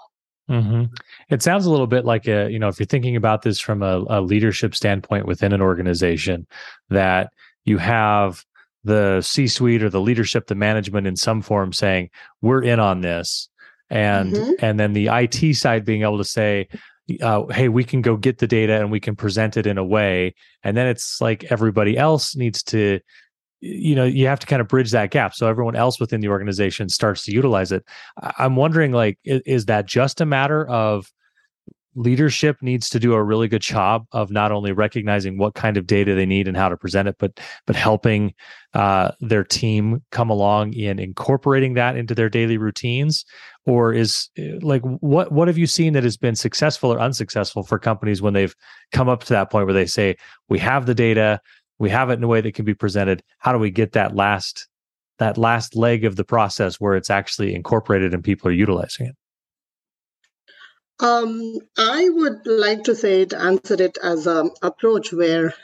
Mm-hmm. 0.50 0.84
It 1.30 1.42
sounds 1.42 1.66
a 1.66 1.70
little 1.70 1.86
bit 1.86 2.04
like 2.04 2.26
a, 2.26 2.50
you 2.50 2.58
know, 2.58 2.68
if 2.68 2.78
you're 2.78 2.86
thinking 2.86 3.16
about 3.16 3.42
this 3.42 3.60
from 3.60 3.82
a, 3.82 4.04
a 4.08 4.20
leadership 4.20 4.74
standpoint 4.74 5.26
within 5.26 5.52
an 5.52 5.62
organization, 5.62 6.46
that 6.90 7.32
you 7.64 7.78
have 7.78 8.44
the 8.84 9.20
C 9.22 9.46
suite 9.46 9.82
or 9.82 9.90
the 9.90 10.00
leadership, 10.00 10.48
the 10.48 10.54
management 10.54 11.06
in 11.06 11.16
some 11.16 11.42
form 11.42 11.72
saying, 11.72 12.10
we're 12.40 12.62
in 12.62 12.80
on 12.80 13.00
this. 13.00 13.48
And 13.90 14.32
mm-hmm. 14.32 14.52
and 14.60 14.80
then 14.80 14.94
the 14.94 15.08
IT 15.08 15.54
side 15.54 15.84
being 15.84 16.02
able 16.02 16.18
to 16.18 16.24
say, 16.24 16.68
uh, 17.20 17.46
hey, 17.46 17.68
we 17.68 17.84
can 17.84 18.00
go 18.00 18.16
get 18.16 18.38
the 18.38 18.46
data 18.46 18.80
and 18.80 18.90
we 18.90 19.00
can 19.00 19.16
present 19.16 19.56
it 19.56 19.66
in 19.66 19.76
a 19.76 19.84
way. 19.84 20.34
And 20.62 20.76
then 20.76 20.86
it's 20.86 21.20
like 21.20 21.44
everybody 21.50 21.98
else 21.98 22.34
needs 22.34 22.62
to 22.64 23.00
you 23.62 23.94
know 23.94 24.04
you 24.04 24.26
have 24.26 24.40
to 24.40 24.46
kind 24.46 24.60
of 24.60 24.66
bridge 24.66 24.90
that 24.90 25.10
gap 25.12 25.34
so 25.34 25.46
everyone 25.46 25.76
else 25.76 26.00
within 26.00 26.20
the 26.20 26.28
organization 26.28 26.88
starts 26.88 27.24
to 27.24 27.32
utilize 27.32 27.70
it. 27.72 27.84
I'm 28.38 28.56
wondering 28.56 28.92
like 28.92 29.18
is, 29.24 29.66
that 29.66 29.86
just 29.86 30.20
a 30.20 30.26
matter 30.26 30.66
of 30.66 31.10
leadership 31.94 32.56
needs 32.62 32.88
to 32.88 32.98
do 32.98 33.12
a 33.12 33.22
really 33.22 33.48
good 33.48 33.62
job 33.62 34.06
of 34.12 34.30
not 34.30 34.50
only 34.50 34.72
recognizing 34.72 35.38
what 35.38 35.54
kind 35.54 35.76
of 35.76 35.86
data 35.86 36.14
they 36.14 36.26
need 36.26 36.48
and 36.48 36.56
how 36.56 36.68
to 36.68 36.76
present 36.76 37.06
it 37.06 37.16
but 37.18 37.38
but 37.66 37.76
helping 37.76 38.32
uh, 38.74 39.12
their 39.20 39.44
team 39.44 40.02
come 40.10 40.30
along 40.30 40.72
in 40.72 40.98
incorporating 40.98 41.74
that 41.74 41.96
into 41.96 42.14
their 42.14 42.30
daily 42.30 42.56
routines? 42.56 43.24
Or 43.64 43.92
is 43.92 44.28
eh, 44.36 44.58
like 44.60 44.82
what 44.82 45.30
what 45.30 45.46
have 45.46 45.58
you 45.58 45.68
seen 45.68 45.92
that 45.92 46.02
has 46.02 46.16
been 46.16 46.34
successful 46.34 46.92
or 46.92 46.98
unsuccessful 46.98 47.62
for 47.62 47.78
companies 47.78 48.20
when 48.20 48.32
they've 48.32 48.56
come 48.90 49.08
up 49.08 49.22
to 49.24 49.32
that 49.34 49.50
point 49.50 49.66
where 49.66 49.74
they 49.74 49.86
say 49.86 50.16
we 50.48 50.58
have 50.58 50.86
the 50.86 50.94
data 50.94 51.40
we 51.78 51.90
have 51.90 52.10
it 52.10 52.14
in 52.14 52.24
a 52.24 52.28
way 52.28 52.40
that 52.40 52.54
can 52.54 52.64
be 52.64 52.74
presented. 52.74 53.22
How 53.38 53.52
do 53.52 53.58
we 53.58 53.70
get 53.70 53.92
that 53.92 54.14
last 54.14 54.68
that 55.18 55.38
last 55.38 55.76
leg 55.76 56.04
of 56.04 56.16
the 56.16 56.24
process 56.24 56.80
where 56.80 56.96
it's 56.96 57.10
actually 57.10 57.54
incorporated 57.54 58.14
and 58.14 58.24
people 58.24 58.48
are 58.48 58.52
utilizing 58.52 59.06
it? 59.06 59.16
Um, 61.00 61.58
i 61.78 62.08
would 62.10 62.46
like 62.46 62.84
to 62.84 62.94
say 62.94 63.24
to 63.24 63.38
answer 63.38 63.74
it 63.74 63.98
as 64.02 64.26
an 64.26 64.50
approach 64.62 65.12
where 65.12 65.54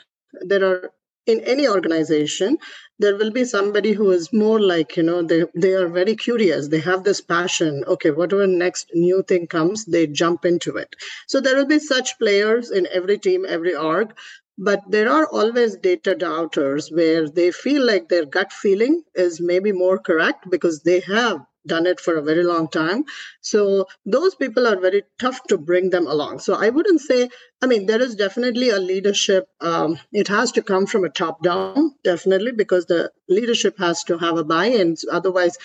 there 0.41 0.65
are 0.65 0.91
in 1.25 1.39
any 1.41 1.67
organization 1.67 2.57
there 2.99 3.15
will 3.15 3.31
be 3.31 3.45
somebody 3.45 3.93
who 3.93 4.11
is 4.11 4.33
more 4.33 4.59
like 4.59 4.97
you 4.97 5.03
know 5.03 5.21
they 5.21 5.45
they 5.55 5.73
are 5.73 5.87
very 5.87 6.15
curious. 6.15 6.67
They 6.67 6.81
have 6.81 7.03
this 7.03 7.21
passion. 7.21 7.83
Okay 7.87 8.11
whatever 8.11 8.45
next 8.45 8.91
new 8.93 9.23
thing 9.23 9.47
comes 9.47 9.85
they 9.85 10.05
jump 10.07 10.45
into 10.45 10.75
it. 10.75 10.95
So 11.27 11.39
there 11.39 11.55
will 11.55 11.71
be 11.77 11.79
such 11.79 12.17
players 12.19 12.71
in 12.71 12.87
every 12.91 13.17
team 13.17 13.45
every 13.47 13.75
org 13.75 14.13
but 14.59 14.81
there 14.91 15.09
are 15.09 15.25
always 15.27 15.77
data 15.77 16.13
doubters 16.13 16.91
where 16.91 17.29
they 17.29 17.49
feel 17.49 17.85
like 17.85 18.09
their 18.09 18.25
gut 18.25 18.51
feeling 18.51 19.03
is 19.15 19.39
maybe 19.39 19.71
more 19.71 19.97
correct 19.97 20.49
because 20.49 20.81
they 20.81 20.99
have 20.99 21.39
done 21.65 21.85
it 21.85 21.99
for 21.99 22.17
a 22.17 22.21
very 22.21 22.43
long 22.43 22.67
time. 22.67 23.05
So 23.41 23.87
those 24.05 24.35
people 24.35 24.67
are 24.67 24.79
very 24.79 25.03
tough 25.17 25.41
to 25.47 25.57
bring 25.57 25.91
them 25.91 26.07
along. 26.07 26.39
So 26.39 26.55
I 26.55 26.69
wouldn't 26.69 26.99
say, 26.99 27.29
I 27.61 27.67
mean, 27.67 27.85
there 27.85 28.01
is 28.01 28.15
definitely 28.15 28.69
a 28.69 28.79
leadership. 28.79 29.47
Um, 29.61 29.97
it 30.11 30.27
has 30.27 30.51
to 30.53 30.61
come 30.61 30.85
from 30.85 31.05
a 31.05 31.09
top 31.09 31.41
down, 31.41 31.95
definitely, 32.03 32.51
because 32.51 32.85
the 32.85 33.11
leadership 33.29 33.77
has 33.77 34.03
to 34.05 34.17
have 34.17 34.37
a 34.37 34.43
buy 34.43 34.65
in. 34.65 34.95
Otherwise, 35.11 35.57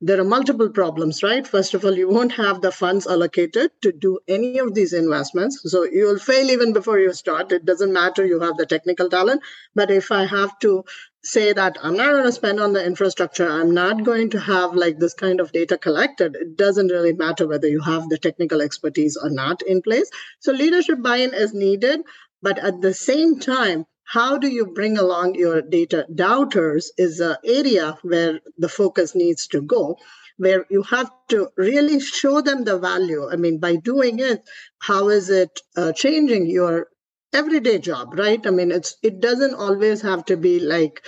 there 0.00 0.20
are 0.20 0.24
multiple 0.24 0.68
problems, 0.68 1.22
right? 1.22 1.46
First 1.46 1.72
of 1.72 1.84
all, 1.84 1.96
you 1.96 2.08
won't 2.08 2.32
have 2.32 2.60
the 2.60 2.70
funds 2.70 3.06
allocated 3.06 3.70
to 3.82 3.92
do 3.92 4.18
any 4.28 4.58
of 4.58 4.74
these 4.74 4.92
investments. 4.92 5.60
So 5.64 5.84
you'll 5.84 6.18
fail 6.18 6.50
even 6.50 6.74
before 6.74 6.98
you 6.98 7.14
start. 7.14 7.50
It 7.50 7.64
doesn't 7.64 7.92
matter 7.92 8.26
you 8.26 8.40
have 8.40 8.58
the 8.58 8.66
technical 8.66 9.08
talent. 9.08 9.40
But 9.74 9.90
if 9.90 10.12
I 10.12 10.26
have 10.26 10.58
to 10.60 10.84
say 11.24 11.54
that 11.54 11.78
I'm 11.82 11.96
not 11.96 12.12
going 12.12 12.24
to 12.24 12.32
spend 12.32 12.60
on 12.60 12.74
the 12.74 12.84
infrastructure, 12.84 13.48
I'm 13.48 13.72
not 13.72 14.04
going 14.04 14.30
to 14.30 14.40
have 14.40 14.74
like 14.74 14.98
this 14.98 15.14
kind 15.14 15.40
of 15.40 15.52
data 15.52 15.78
collected, 15.78 16.36
it 16.36 16.56
doesn't 16.56 16.88
really 16.88 17.14
matter 17.14 17.48
whether 17.48 17.66
you 17.66 17.80
have 17.80 18.08
the 18.08 18.18
technical 18.18 18.60
expertise 18.60 19.16
or 19.16 19.30
not 19.30 19.62
in 19.62 19.80
place. 19.80 20.10
So 20.40 20.52
leadership 20.52 21.02
buy 21.02 21.16
in 21.16 21.32
is 21.32 21.54
needed. 21.54 22.02
But 22.42 22.58
at 22.58 22.82
the 22.82 22.92
same 22.92 23.40
time, 23.40 23.86
how 24.06 24.38
do 24.38 24.48
you 24.48 24.66
bring 24.66 24.98
along 24.98 25.34
your 25.34 25.62
data? 25.62 26.06
Doubters 26.14 26.92
is 26.96 27.20
an 27.20 27.36
area 27.44 27.98
where 28.02 28.40
the 28.58 28.68
focus 28.68 29.14
needs 29.14 29.46
to 29.48 29.60
go 29.60 29.96
where 30.38 30.66
you 30.70 30.82
have 30.82 31.10
to 31.28 31.48
really 31.56 32.00
show 32.00 32.40
them 32.40 32.64
the 32.64 32.78
value. 32.78 33.28
I 33.30 33.36
mean 33.36 33.58
by 33.58 33.76
doing 33.76 34.18
it 34.18 34.42
how 34.78 35.08
is 35.08 35.30
it 35.30 35.60
uh, 35.76 35.92
changing 35.92 36.46
your 36.46 36.88
everyday 37.32 37.78
job 37.78 38.18
right? 38.18 38.46
I 38.46 38.50
mean 38.50 38.70
it's 38.70 38.96
it 39.02 39.20
doesn't 39.20 39.54
always 39.54 40.02
have 40.02 40.24
to 40.26 40.36
be 40.36 40.60
like 40.60 41.02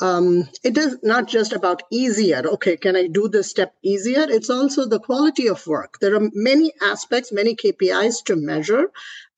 um, 0.00 0.48
it 0.64 0.76
is 0.76 0.98
not 1.04 1.28
just 1.28 1.52
about 1.52 1.84
easier. 1.92 2.42
Okay 2.54 2.76
can 2.76 2.96
i 2.96 3.06
do 3.06 3.28
this 3.28 3.48
step 3.48 3.72
easier? 3.82 4.26
It's 4.28 4.50
also 4.50 4.88
the 4.88 5.00
quality 5.00 5.48
of 5.48 5.66
work. 5.66 5.98
There 6.00 6.16
are 6.16 6.30
many 6.32 6.72
aspects 6.82 7.32
many 7.32 7.54
kpis 7.54 8.24
to 8.24 8.36
measure. 8.36 8.90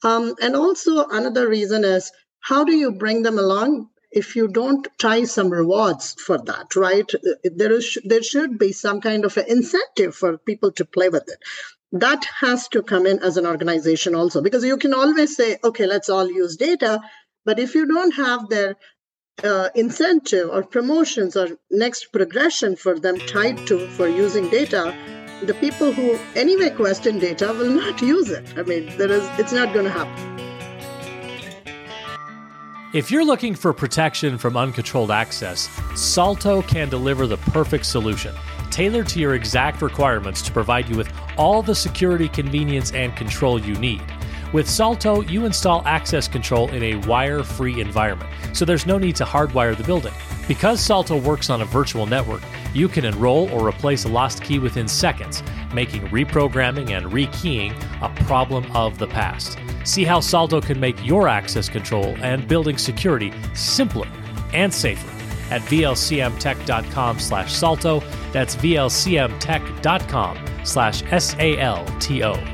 Um, 0.03 0.35
and 0.41 0.57
also 0.57 1.07
another 1.07 1.49
reason 1.49 1.85
is 1.85 2.11
how 2.45 2.63
do 2.63 2.77
you 2.77 2.93
bring 2.93 3.23
them 3.23 3.39
along? 3.39 3.89
If 4.13 4.37
you 4.37 4.49
don't 4.49 4.87
tie 4.99 5.25
some 5.25 5.49
rewards 5.49 6.13
for 6.13 6.37
that 6.39 6.77
right? 6.77 7.11
There 7.43 7.73
is 7.73 7.99
there 8.05 8.23
should 8.23 8.59
be 8.59 8.71
some 8.73 9.01
kind 9.01 9.25
of 9.25 9.37
an 9.39 9.47
incentive 9.49 10.15
for 10.15 10.37
people 10.37 10.71
to 10.73 10.85
play 10.85 11.09
with 11.09 11.27
it. 11.27 11.39
That 11.93 12.25
has 12.41 12.69
to 12.69 12.83
come 12.83 13.07
in 13.07 13.21
as 13.21 13.39
an 13.39 13.47
organization 13.47 14.15
also 14.15 14.43
because 14.43 14.63
you 14.63 14.77
can 14.77 14.93
always 14.93 15.35
say 15.35 15.57
okay 15.65 15.87
let's 15.87 16.11
all 16.11 16.31
use 16.31 16.57
data. 16.57 17.01
But 17.47 17.59
if 17.59 17.75
you 17.75 17.87
don't 17.87 18.15
have 18.15 18.49
their 18.51 18.77
uh, 19.43 19.71
incentive 19.75 20.51
or 20.51 20.63
promotions 20.63 21.37
or 21.37 21.49
next 21.71 22.13
progression 22.13 22.77
for 22.77 22.99
them 22.99 23.19
tied 23.19 23.67
to 23.69 23.89
for 23.97 24.07
using 24.07 24.49
data 24.51 24.95
the 25.43 25.55
people 25.55 25.93
who 25.93 26.19
anyway 26.37 26.71
question 26.71 27.19
data 27.19 27.49
will 27.59 27.75
not 27.83 28.01
use 28.03 28.31
it. 28.31 28.47
I 28.59 28.63
mean 28.63 28.97
there 28.99 29.11
is 29.11 29.27
it's 29.39 29.53
not 29.53 29.73
going 29.73 29.87
to 29.87 29.99
happen 30.03 30.54
if 32.95 33.11
you're 33.11 33.25
looking 33.25 33.57
for 33.57 33.73
protection 33.73 34.39
from 34.39 34.57
uncontrolled 34.57 35.11
access, 35.11 35.69
Salto 35.97 36.63
can 36.63 36.89
deliver 36.89 37.27
the 37.27 37.37
perfect 37.39 37.87
solution, 37.87 38.33
tailored 38.71 39.09
to 39.09 39.19
your 39.19 39.35
exact 39.35 39.83
requirements 39.83 40.41
to 40.43 40.53
provide 40.53 40.89
you 40.89 40.97
with 40.97 41.13
all 41.37 41.61
the 41.61 41.75
security, 41.75 42.29
convenience, 42.29 42.93
and 42.93 43.17
control 43.17 43.61
you 43.61 43.75
need. 43.75 44.01
With 44.53 44.71
Salto, 44.71 45.23
you 45.23 45.45
install 45.45 45.83
access 45.85 46.29
control 46.29 46.71
in 46.71 46.85
a 46.85 47.07
wire 47.09 47.43
free 47.43 47.81
environment, 47.81 48.31
so 48.53 48.65
there's 48.65 48.87
no 48.87 48.97
need 48.97 49.17
to 49.17 49.25
hardwire 49.25 49.77
the 49.77 49.83
building. 49.83 50.15
Because 50.47 50.81
Salto 50.81 51.17
works 51.17 51.51
on 51.51 51.63
a 51.63 51.65
virtual 51.65 52.07
network, 52.07 52.43
you 52.75 52.87
can 52.87 53.05
enroll 53.05 53.51
or 53.51 53.67
replace 53.67 54.05
a 54.05 54.09
lost 54.09 54.41
key 54.41 54.61
within 54.61 54.87
seconds, 54.87 55.43
making 55.75 56.03
reprogramming 56.11 56.91
and 56.91 57.07
rekeying 57.07 57.75
a 58.03 58.25
problem 58.25 58.65
of 58.77 58.99
the 58.99 59.09
past. 59.09 59.59
See 59.85 60.05
how 60.05 60.21
Salto 60.21 60.61
can 60.61 60.81
make 60.81 61.05
your 61.05 61.29
access 61.29 61.69
control 61.69 62.17
and 62.21 62.49
building 62.49 62.77
security 62.79 63.33
simpler 63.55 64.09
and 64.53 64.73
safer 64.73 65.09
at 65.51 65.61
vlcmtech.com 65.63 67.19
slash 67.19 67.53
salto. 67.53 68.01
That's 68.33 68.57
vlcmtech.com 68.57 70.39
slash 70.65 71.03
S-A-L-T-O. 71.13 72.54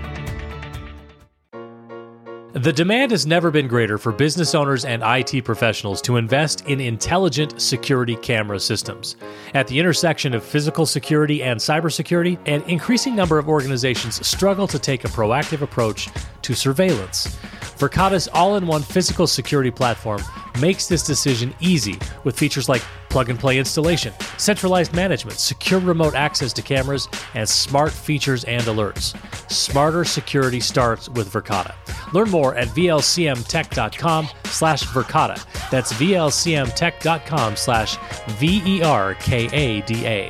The 2.53 2.73
demand 2.73 3.13
has 3.13 3.29
never 3.29 3.53
been 3.53 3.69
greater 3.69 3.97
for 3.97 4.11
business 4.11 4.57
owners 4.57 4.85
and 4.85 5.05
IT 5.07 5.45
professionals 5.45 6.03
to 6.03 6.17
invest 6.17 6.67
in 6.67 6.81
intelligent 6.81 7.63
security 7.63 8.17
camera 8.17 8.59
systems. 8.59 9.15
At 9.55 9.69
the 9.69 9.79
intersection 9.79 10.35
of 10.35 10.43
physical 10.43 10.85
security 10.85 11.45
and 11.45 11.61
cybersecurity, 11.61 12.39
an 12.47 12.63
increasing 12.63 13.15
number 13.15 13.39
of 13.39 13.49
organizations 13.49 14.27
struggle 14.27 14.67
to 14.67 14.81
take 14.81 15.05
a 15.05 15.09
proactive 15.09 15.63
approach 15.63 16.09
to 16.43 16.55
surveillance. 16.55 17.39
Verkada's 17.79 18.27
all 18.27 18.57
in 18.57 18.67
one 18.67 18.83
physical 18.83 19.29
security 19.29 19.71
platform 19.71 20.21
makes 20.61 20.89
this 20.89 21.05
decision 21.05 21.55
easy 21.61 22.01
with 22.25 22.37
features 22.37 22.69
like 22.69 22.83
plug 23.11 23.31
and 23.31 23.39
play 23.39 23.59
installation, 23.59 24.13
centralized 24.39 24.93
management, 24.93 25.39
secure 25.39 25.81
remote 25.81 26.15
access 26.15 26.53
to 26.53 26.63
cameras, 26.63 27.09
and 27.35 27.49
smart 27.49 27.93
features 27.93 28.43
and 28.45 28.63
alerts. 28.65 29.15
Smarter 29.51 30.05
security 30.05 30.61
starts 30.61 31.09
with 31.09 31.33
Verkada. 31.33 31.75
Learn 32.13 32.31
more 32.31 32.55
at 32.55 32.69
vlcmtech.com 32.69 34.29
slash 34.45 34.83
Verkada. 34.85 35.71
That's 35.71 35.93
vlcmtech.com 35.93 37.57
slash 37.57 37.97
V-E-R-K-A-D-A. 38.39 40.29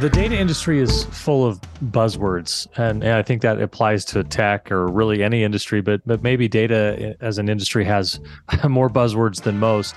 the 0.00 0.08
data 0.08 0.34
industry 0.34 0.80
is 0.80 1.04
full 1.04 1.46
of 1.46 1.60
buzzwords, 1.84 2.66
and, 2.78 3.04
and, 3.04 3.12
I 3.12 3.22
think 3.22 3.42
that 3.42 3.60
applies 3.60 4.04
to 4.06 4.24
tech 4.24 4.72
or 4.72 4.86
really 4.86 5.22
any 5.22 5.44
industry. 5.44 5.82
But 5.82 6.00
but 6.06 6.22
maybe 6.22 6.48
data 6.48 7.16
as 7.20 7.38
an 7.38 7.48
industry 7.48 7.84
has 7.84 8.18
more 8.68 8.88
buzzwords 8.88 9.42
than 9.42 9.58
most. 9.58 9.94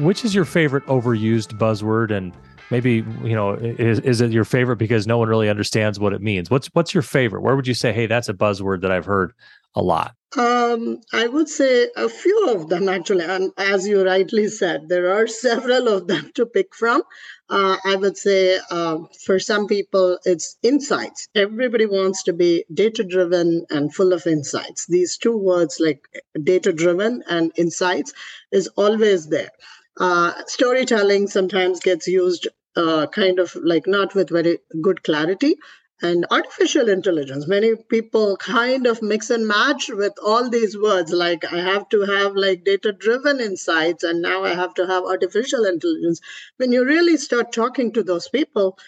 Which 0.00 0.24
is 0.24 0.34
your 0.34 0.44
favorite 0.44 0.84
overused 0.86 1.58
buzzword, 1.58 2.10
and 2.10 2.32
maybe 2.70 3.04
you 3.22 3.34
know 3.34 3.54
is, 3.54 4.00
is 4.00 4.20
it 4.20 4.32
your 4.32 4.44
favorite 4.44 4.76
because 4.76 5.06
no 5.06 5.18
one 5.18 5.28
really 5.28 5.48
understands 5.48 5.98
what 5.98 6.12
it 6.12 6.20
means? 6.20 6.50
What's 6.50 6.68
what's 6.68 6.94
your 6.94 7.02
favorite? 7.02 7.42
Where 7.42 7.56
would 7.56 7.66
you 7.66 7.74
say, 7.74 7.92
hey, 7.92 8.06
that's 8.06 8.28
a 8.28 8.34
buzzword 8.34 8.82
that 8.82 8.92
I've 8.92 9.06
heard 9.06 9.32
a 9.74 9.82
lot? 9.82 10.14
Um, 10.36 11.00
I 11.14 11.28
would 11.28 11.48
say 11.48 11.88
a 11.96 12.08
few 12.08 12.50
of 12.50 12.68
them 12.68 12.88
actually, 12.88 13.24
and 13.24 13.52
as 13.56 13.86
you 13.86 14.04
rightly 14.04 14.48
said, 14.48 14.88
there 14.88 15.10
are 15.14 15.26
several 15.46 15.88
of 15.88 16.08
them 16.08 16.30
to 16.34 16.44
pick 16.44 16.74
from. 16.74 17.02
Uh, 17.48 17.76
I 17.84 17.94
would 17.96 18.16
say 18.16 18.58
uh, 18.70 18.98
for 19.24 19.38
some 19.38 19.66
people, 19.66 20.18
it's 20.24 20.58
insights. 20.62 21.28
Everybody 21.34 21.86
wants 21.86 22.24
to 22.24 22.32
be 22.32 22.64
data 22.74 23.04
driven 23.04 23.64
and 23.70 23.94
full 23.94 24.12
of 24.12 24.26
insights. 24.26 24.86
These 24.86 25.16
two 25.16 25.36
words, 25.36 25.78
like 25.78 26.06
data 26.42 26.72
driven 26.72 27.22
and 27.28 27.52
insights, 27.56 28.12
is 28.50 28.66
always 28.76 29.28
there. 29.28 29.52
Uh, 29.98 30.32
storytelling 30.46 31.26
sometimes 31.26 31.80
gets 31.80 32.06
used 32.06 32.48
uh, 32.76 33.06
kind 33.08 33.38
of 33.38 33.54
like 33.56 33.86
not 33.86 34.14
with 34.14 34.28
very 34.30 34.58
good 34.82 35.02
clarity 35.02 35.56
and 36.02 36.26
artificial 36.30 36.88
intelligence. 36.90 37.46
Many 37.48 37.74
people 37.76 38.36
kind 38.36 38.86
of 38.86 39.00
mix 39.02 39.30
and 39.30 39.46
match 39.46 39.88
with 39.88 40.12
all 40.22 40.50
these 40.50 40.76
words 40.76 41.10
like 41.12 41.50
i 41.50 41.56
have 41.58 41.88
to 41.88 42.02
have 42.02 42.36
like 42.36 42.64
data 42.64 42.92
driven 42.92 43.40
insights 43.40 44.04
and 44.04 44.20
now 44.20 44.44
i 44.44 44.52
have 44.54 44.74
to 44.74 44.86
have 44.86 45.04
artificial 45.04 45.64
intelligence. 45.64 46.20
When 46.58 46.72
you 46.72 46.84
really 46.84 47.16
start 47.16 47.52
talking 47.52 47.92
to 47.92 48.02
those 48.02 48.28
people 48.28 48.78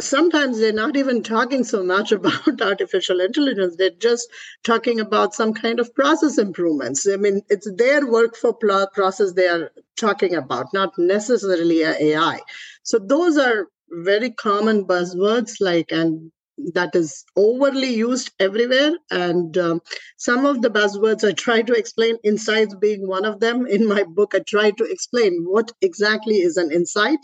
sometimes 0.00 0.58
they're 0.58 0.72
not 0.72 0.96
even 0.96 1.22
talking 1.22 1.64
so 1.64 1.82
much 1.82 2.12
about 2.18 2.60
artificial 2.60 3.20
intelligence 3.20 3.76
they're 3.76 3.90
just 3.98 4.28
talking 4.64 5.00
about 5.00 5.34
some 5.34 5.54
kind 5.54 5.80
of 5.80 5.94
process 5.94 6.38
improvements 6.38 7.06
i 7.08 7.16
mean 7.16 7.40
it's 7.48 7.70
their 7.76 8.02
workflow 8.02 8.90
process 8.92 9.32
they 9.32 9.48
are 9.48 9.70
talking 9.96 10.34
about 10.34 10.66
not 10.72 10.92
necessarily 10.98 11.82
ai 11.82 12.40
so 12.82 12.98
those 12.98 13.38
are 13.38 13.68
very 13.90 14.30
common 14.30 14.84
buzzwords 14.84 15.54
like 15.60 15.92
and 15.92 16.30
that 16.74 16.94
is 16.94 17.24
overly 17.36 17.92
used 17.92 18.32
everywhere. 18.40 18.92
And 19.10 19.56
um, 19.58 19.82
some 20.16 20.46
of 20.46 20.62
the 20.62 20.70
buzzwords 20.70 21.26
I 21.28 21.32
try 21.32 21.62
to 21.62 21.72
explain, 21.74 22.16
insights 22.24 22.74
being 22.74 23.06
one 23.06 23.24
of 23.24 23.40
them. 23.40 23.66
In 23.66 23.86
my 23.86 24.04
book, 24.04 24.34
I 24.34 24.40
try 24.40 24.70
to 24.70 24.84
explain 24.84 25.44
what 25.44 25.72
exactly 25.82 26.36
is 26.36 26.56
an 26.56 26.72
insight 26.72 27.18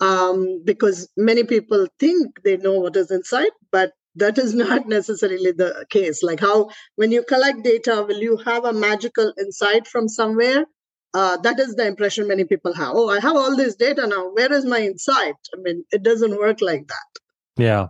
um, 0.00 0.62
because 0.64 1.08
many 1.16 1.44
people 1.44 1.86
think 1.98 2.42
they 2.44 2.56
know 2.56 2.80
what 2.80 2.96
is 2.96 3.10
inside, 3.10 3.50
but 3.70 3.92
that 4.16 4.38
is 4.38 4.54
not 4.64 4.86
necessarily 4.86 5.52
the 5.52 5.86
case. 5.90 6.22
Like 6.22 6.40
how, 6.40 6.70
when 6.96 7.12
you 7.12 7.22
collect 7.22 7.62
data, 7.62 8.04
will 8.06 8.18
you 8.20 8.36
have 8.38 8.64
a 8.64 8.72
magical 8.72 9.32
insight 9.38 9.86
from 9.86 10.08
somewhere? 10.08 10.66
Uh, 11.12 11.36
that 11.38 11.60
is 11.60 11.76
the 11.76 11.86
impression 11.86 12.26
many 12.26 12.44
people 12.44 12.74
have. 12.74 12.90
Oh, 12.94 13.08
I 13.08 13.20
have 13.20 13.36
all 13.36 13.56
this 13.56 13.76
data 13.76 14.04
now. 14.06 14.30
Where 14.32 14.52
is 14.52 14.64
my 14.64 14.80
insight? 14.80 15.36
I 15.54 15.60
mean, 15.60 15.84
it 15.92 16.02
doesn't 16.02 16.38
work 16.38 16.60
like 16.60 16.88
that. 16.88 17.62
Yeah. 17.62 17.88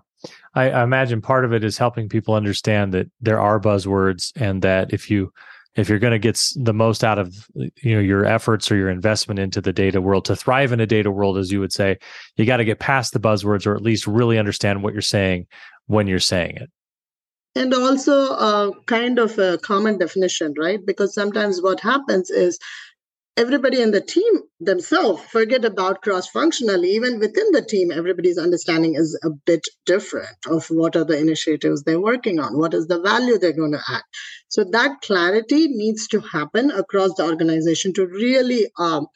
I, 0.54 0.70
I 0.70 0.82
imagine 0.84 1.22
part 1.22 1.46
of 1.46 1.52
it 1.52 1.64
is 1.64 1.78
helping 1.78 2.08
people 2.08 2.34
understand 2.34 2.92
that 2.92 3.06
there 3.20 3.40
are 3.40 3.58
buzzwords 3.58 4.30
and 4.36 4.60
that 4.62 4.92
if 4.92 5.10
you 5.10 5.32
if 5.76 5.88
you're 5.88 5.98
going 5.98 6.12
to 6.12 6.18
get 6.18 6.40
the 6.56 6.72
most 6.72 7.02
out 7.02 7.18
of 7.18 7.48
you 7.54 7.94
know 7.94 8.00
your 8.00 8.24
efforts 8.24 8.70
or 8.70 8.76
your 8.76 8.90
investment 8.90 9.40
into 9.40 9.60
the 9.60 9.72
data 9.72 10.00
world 10.00 10.24
to 10.26 10.36
thrive 10.36 10.72
in 10.72 10.80
a 10.80 10.86
data 10.86 11.10
world 11.10 11.38
as 11.38 11.50
you 11.50 11.60
would 11.60 11.72
say 11.72 11.98
you 12.36 12.46
got 12.46 12.58
to 12.58 12.64
get 12.64 12.78
past 12.78 13.12
the 13.12 13.20
buzzwords 13.20 13.66
or 13.66 13.74
at 13.74 13.82
least 13.82 14.06
really 14.06 14.38
understand 14.38 14.82
what 14.82 14.92
you're 14.92 15.02
saying 15.02 15.46
when 15.86 16.06
you're 16.06 16.18
saying 16.18 16.56
it. 16.56 16.70
And 17.56 17.72
also 17.72 18.32
a 18.32 18.72
kind 18.86 19.18
of 19.18 19.38
a 19.38 19.58
common 19.58 19.98
definition 19.98 20.54
right? 20.58 20.84
Because 20.84 21.14
sometimes 21.14 21.62
what 21.62 21.80
happens 21.80 22.30
is 22.30 22.58
everybody 23.36 23.80
in 23.82 23.90
the 23.90 24.00
team 24.00 24.32
themselves 24.60 25.22
forget 25.24 25.64
about 25.64 26.02
cross 26.02 26.28
functionally 26.28 26.90
even 26.90 27.18
within 27.18 27.50
the 27.50 27.62
team 27.62 27.90
everybody's 27.90 28.38
understanding 28.38 28.94
is 28.94 29.18
a 29.24 29.30
bit 29.44 29.66
different 29.86 30.36
of 30.48 30.66
what 30.68 30.94
are 30.94 31.04
the 31.04 31.18
initiatives 31.18 31.82
they're 31.82 32.00
working 32.00 32.38
on. 32.38 32.58
What 32.58 32.74
is 32.74 32.86
the 32.86 33.00
value 33.00 33.38
they're 33.38 33.52
going 33.52 33.72
to 33.72 33.82
add? 33.88 34.02
So 34.48 34.64
that 34.72 35.00
clarity 35.02 35.68
needs 35.68 36.06
to 36.08 36.20
happen 36.20 36.70
across 36.70 37.14
the 37.14 37.24
organization 37.24 37.92
to 37.94 38.06
really 38.06 38.68
um, 38.78 39.06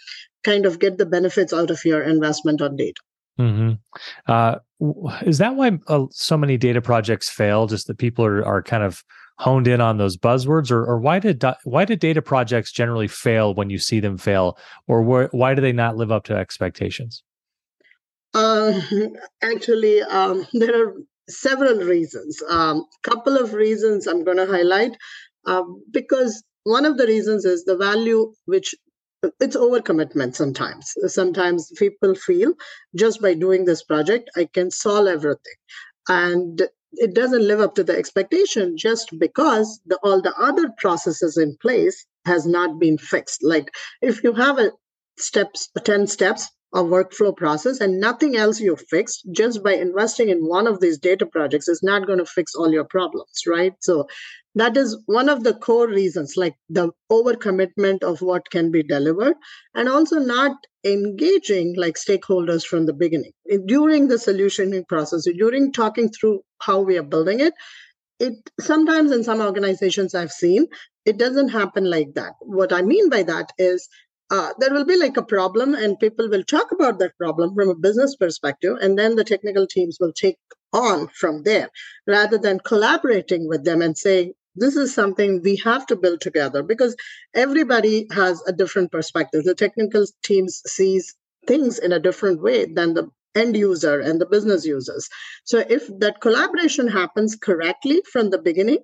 kind 0.45 0.67
of 0.67 0.79
get 0.79 0.99
the 0.99 1.07
benefits 1.07 1.53
out 1.53 1.71
of 1.71 1.85
your 1.85 2.03
investment 2.03 2.61
on 2.61 2.77
data. 2.77 3.01
Mm-hmm. 3.39 3.75
uh, 4.27 4.57
is 5.23 5.39
that 5.39 5.55
why 5.55 5.79
uh, 5.87 6.07
so 6.11 6.37
many 6.37 6.57
data 6.57 6.83
projects 6.83 7.31
fail 7.31 7.69
just 7.69 7.87
that 7.87 7.97
people 7.97 8.25
are, 8.25 8.45
are 8.45 8.65
kind 8.65 8.83
of 8.83 9.05
honed 9.39 9.69
in 9.69 9.81
on 9.81 9.99
those 9.99 10.17
buzzwords 10.17 10.71
or, 10.71 10.85
or 10.85 10.99
why 10.99 11.19
did 11.19 11.43
why 11.65 11.85
did 11.85 12.01
data 12.01 12.21
projects 12.21 12.73
generally 12.73 13.09
fail 13.09 13.55
when 13.55 13.71
you 13.71 13.79
see 13.79 14.01
them 14.01 14.19
fail? 14.19 14.59
Or 14.87 15.03
wh- 15.03 15.33
why 15.33 15.55
do 15.55 15.63
they 15.63 15.73
not 15.73 15.97
live 15.97 16.11
up 16.11 16.25
to 16.25 16.37
expectations? 16.37 17.23
Uh, 18.35 18.81
actually 19.43 20.03
um, 20.03 20.47
there 20.53 20.89
are 20.89 20.95
several 21.29 21.77
reasons. 21.79 22.43
A 22.43 22.53
um, 22.53 22.85
couple 23.03 23.37
of 23.37 23.55
reasons 23.55 24.07
i'm 24.07 24.25
going 24.25 24.39
to 24.39 24.47
highlight. 24.47 24.97
Uh, 25.47 25.63
because 25.93 26.43
one 26.65 26.85
of 26.85 26.99
the 26.99 27.07
reasons 27.07 27.45
is 27.45 27.65
the 27.65 27.77
value 27.77 28.33
which 28.47 28.75
it's 29.41 29.57
overcommitment 29.57 30.35
sometimes. 30.35 30.95
Sometimes 31.07 31.73
people 31.77 32.15
feel 32.15 32.55
just 32.97 33.21
by 33.21 33.35
doing 33.35 33.65
this 33.65 33.85
project 33.85 34.31
i 34.37 34.49
can 34.53 34.73
solve 34.73 35.07
everything. 35.07 35.59
And 36.09 36.69
it 36.93 37.15
doesn't 37.15 37.47
live 37.47 37.61
up 37.61 37.75
to 37.75 37.85
the 37.85 37.97
expectation 37.97 38.77
just 38.77 39.11
because 39.19 39.81
the, 39.87 39.99
all 40.03 40.21
the 40.21 40.35
other 40.39 40.71
processes 40.79 41.37
in 41.37 41.57
place 41.61 42.07
has 42.25 42.47
not 42.47 42.79
been 42.79 42.99
fixed. 42.99 43.43
Like 43.43 43.71
if 44.01 44.23
you 44.23 44.33
have 44.33 44.59
a 44.59 44.73
steps 45.19 45.69
10 45.85 46.07
steps 46.07 46.49
of 46.75 46.87
workflow 46.87 47.35
process 47.35 47.81
and 47.81 47.99
nothing 47.99 48.37
else 48.37 48.61
you 48.61 48.77
fixed 48.77 49.27
just 49.33 49.63
by 49.63 49.73
investing 49.73 50.29
in 50.29 50.47
one 50.47 50.67
of 50.67 50.81
these 50.81 50.99
data 50.99 51.25
projects 51.25 51.67
is 51.67 51.83
not 51.83 52.07
going 52.07 52.19
to 52.19 52.27
fix 52.27 52.55
all 52.55 52.71
your 52.71 52.85
problems 52.85 53.43
right? 53.47 53.73
So 53.81 54.07
that 54.55 54.77
is 54.77 55.01
one 55.07 55.29
of 55.29 55.45
the 55.45 55.55
core 55.55 55.89
reasons 55.89 56.35
like 56.37 56.55
the 56.69 56.91
overcommitment 57.11 58.03
of 58.03 58.21
what 58.21 58.51
can 58.51 58.71
be 58.71 58.83
delivered 58.83 59.35
and 59.75 59.89
also 59.89 60.19
not 60.19 60.57
engaging 60.85 61.75
like 61.77 61.95
stakeholders 61.95 62.65
from 62.65 62.87
the 62.87 62.93
beginning. 62.93 63.33
During 63.67 64.09
the 64.09 64.17
solutioning 64.17 64.87
process 64.89 65.25
during 65.37 65.73
talking 65.73 66.11
through 66.11 66.43
how 66.61 66.81
we 66.81 66.99
are 66.99 67.03
building 67.03 67.41
it. 67.41 67.55
It 68.19 68.35
sometimes 68.61 69.13
in 69.13 69.23
some 69.23 69.41
organizations 69.41 70.15
i've 70.15 70.33
seen 70.33 70.67
it 71.05 71.19
doesn't 71.19 71.51
happen 71.51 71.85
like 71.85 72.15
that. 72.15 72.35
What 72.41 72.73
i 72.73 72.83
mean 72.83 73.09
by 73.09 73.23
that 73.25 73.53
is 73.59 73.89
uh, 74.31 74.53
there 74.59 74.73
will 74.75 74.85
be 74.85 74.99
like 74.99 75.17
a 75.17 75.23
problem 75.23 75.75
and 75.75 75.99
people 75.99 76.29
will 76.29 76.45
talk 76.45 76.71
about 76.71 76.99
that 76.99 77.17
problem 77.17 77.55
from 77.55 77.71
a 77.71 77.75
business 77.75 78.15
perspective 78.15 78.77
and 78.83 78.99
then 78.99 79.17
the 79.17 79.25
technical 79.25 79.67
teams 79.67 79.97
will 80.01 80.13
take 80.13 80.37
on 80.73 81.09
from 81.09 81.45
there 81.45 81.71
rather 82.07 82.37
than 82.37 82.61
collaborating 82.61 83.49
with 83.49 83.65
them 83.65 83.81
and 83.81 83.97
saying 83.97 84.35
this 84.55 84.77
is 84.77 84.95
something 84.95 85.41
we 85.43 85.57
have 85.57 85.87
to 85.87 85.97
build 85.97 86.21
together 86.21 86.63
because 86.63 86.97
everybody 87.35 88.07
has 88.11 88.43
a 88.47 88.53
different 88.53 88.91
perspective. 88.91 89.45
The 89.45 89.55
technical 89.55 90.05
teams 90.23 90.63
sees 90.67 91.15
things 91.47 91.79
in 91.79 91.93
a 91.93 92.01
different 92.01 92.43
way 92.43 92.67
than 92.67 92.95
the 92.95 93.09
end 93.35 93.57
user 93.57 94.01
and 94.01 94.21
the 94.21 94.27
business 94.27 94.65
users 94.65 95.09
so 95.45 95.65
if 95.69 95.87
that 95.99 96.21
collaboration 96.21 96.89
happens 96.89 97.37
correctly 97.37 98.03
from 98.13 98.31
the 98.31 98.39
beginning 98.39 98.79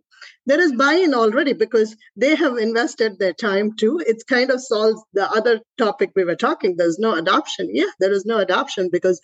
there 0.47 0.61
is 0.61 0.73
buy-in 0.73 1.13
already 1.15 1.53
because 1.53 1.97
they 2.17 2.35
have 2.35 2.57
invested 2.57 3.19
their 3.19 3.33
time 3.33 3.75
too 3.77 4.01
it's 4.07 4.25
kind 4.25 4.51
of 4.51 4.61
solves 4.61 5.03
the 5.13 5.29
other 5.31 5.61
topic 5.79 6.11
we 6.15 6.25
were 6.25 6.37
talking 6.37 6.77
there's 6.77 6.99
no 6.99 7.15
adoption 7.15 7.69
yeah 7.73 7.91
there 8.01 8.13
is 8.13 8.25
no 8.25 8.39
adoption 8.39 8.89
because 8.91 9.21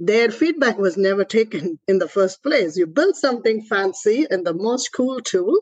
their 0.00 0.30
feedback 0.30 0.78
was 0.78 0.96
never 0.96 1.24
taken 1.24 1.78
in 1.86 1.98
the 1.98 2.08
first 2.08 2.42
place. 2.42 2.76
You 2.76 2.86
build 2.86 3.16
something 3.16 3.62
fancy 3.62 4.26
and 4.30 4.46
the 4.46 4.54
most 4.54 4.88
cool 4.94 5.20
tool. 5.20 5.60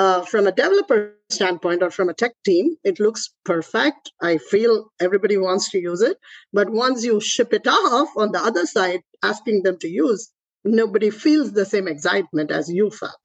Uh, 0.00 0.22
from 0.22 0.46
a 0.46 0.52
developer 0.52 1.14
standpoint 1.28 1.82
or 1.82 1.90
from 1.90 2.08
a 2.08 2.14
tech 2.14 2.32
team, 2.42 2.74
it 2.84 2.98
looks 2.98 3.34
perfect. 3.44 4.10
I 4.22 4.38
feel 4.38 4.90
everybody 4.98 5.36
wants 5.36 5.68
to 5.72 5.78
use 5.78 6.00
it. 6.00 6.16
But 6.54 6.70
once 6.70 7.04
you 7.04 7.20
ship 7.20 7.52
it 7.52 7.66
off 7.66 8.08
on 8.16 8.32
the 8.32 8.42
other 8.42 8.64
side, 8.64 9.02
asking 9.22 9.62
them 9.62 9.76
to 9.80 9.88
use, 9.88 10.32
nobody 10.64 11.10
feels 11.10 11.52
the 11.52 11.66
same 11.66 11.86
excitement 11.86 12.50
as 12.50 12.70
you 12.70 12.88
felt. 12.88 13.24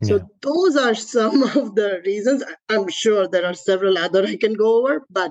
Yeah. 0.00 0.08
So 0.08 0.28
those 0.42 0.76
are 0.76 0.96
some 0.96 1.42
of 1.60 1.76
the 1.76 2.02
reasons. 2.04 2.42
I'm 2.70 2.88
sure 2.88 3.28
there 3.28 3.46
are 3.46 3.54
several 3.54 3.96
other 3.96 4.26
I 4.26 4.34
can 4.36 4.54
go 4.54 4.80
over, 4.80 5.06
but 5.08 5.30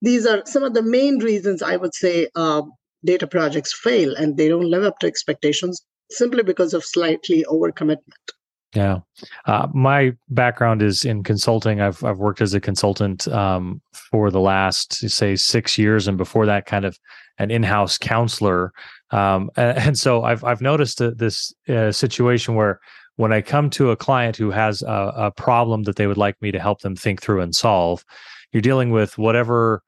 these 0.00 0.24
are 0.24 0.42
some 0.46 0.62
of 0.62 0.72
the 0.72 0.82
main 0.98 1.18
reasons 1.18 1.60
I 1.62 1.76
would 1.76 1.94
say 1.94 2.28
uh, 2.34 2.62
data 3.04 3.26
projects 3.26 3.78
fail 3.78 4.14
and 4.16 4.38
they 4.38 4.48
don't 4.48 4.70
live 4.70 4.84
up 4.84 4.98
to 5.00 5.06
expectations 5.06 5.84
simply 6.10 6.42
because 6.42 6.72
of 6.72 6.86
slightly 6.86 7.44
overcommitment. 7.50 8.30
Yeah, 8.74 9.00
uh, 9.44 9.68
my 9.74 10.12
background 10.30 10.80
is 10.80 11.04
in 11.04 11.22
consulting. 11.22 11.82
I've 11.82 12.02
I've 12.02 12.18
worked 12.18 12.40
as 12.40 12.54
a 12.54 12.60
consultant 12.60 13.28
um, 13.28 13.82
for 13.92 14.30
the 14.30 14.40
last 14.40 14.94
say 15.10 15.36
six 15.36 15.76
years, 15.76 16.08
and 16.08 16.16
before 16.16 16.46
that, 16.46 16.64
kind 16.64 16.86
of 16.86 16.98
an 17.38 17.50
in-house 17.50 17.98
counselor. 17.98 18.72
Um, 19.10 19.50
and, 19.56 19.78
and, 19.88 19.98
so 19.98 20.22
I've 20.22 20.42
I've 20.42 20.62
noticed 20.62 20.98
this 20.98 21.52
uh, 21.68 21.92
situation 21.92 22.54
where 22.54 22.80
when 23.16 23.32
I 23.32 23.42
come 23.42 23.68
to 23.70 23.90
a 23.90 23.96
client 23.96 24.36
who 24.36 24.50
has 24.50 24.80
a, 24.82 25.12
a 25.16 25.30
problem 25.30 25.82
that 25.82 25.96
they 25.96 26.06
would 26.06 26.16
like 26.16 26.40
me 26.40 26.50
to 26.50 26.58
help 26.58 26.80
them 26.80 26.96
think 26.96 27.20
through 27.20 27.42
and 27.42 27.54
solve, 27.54 28.04
you're 28.52 28.62
dealing 28.62 28.90
with 28.90 29.18
whatever 29.18 29.82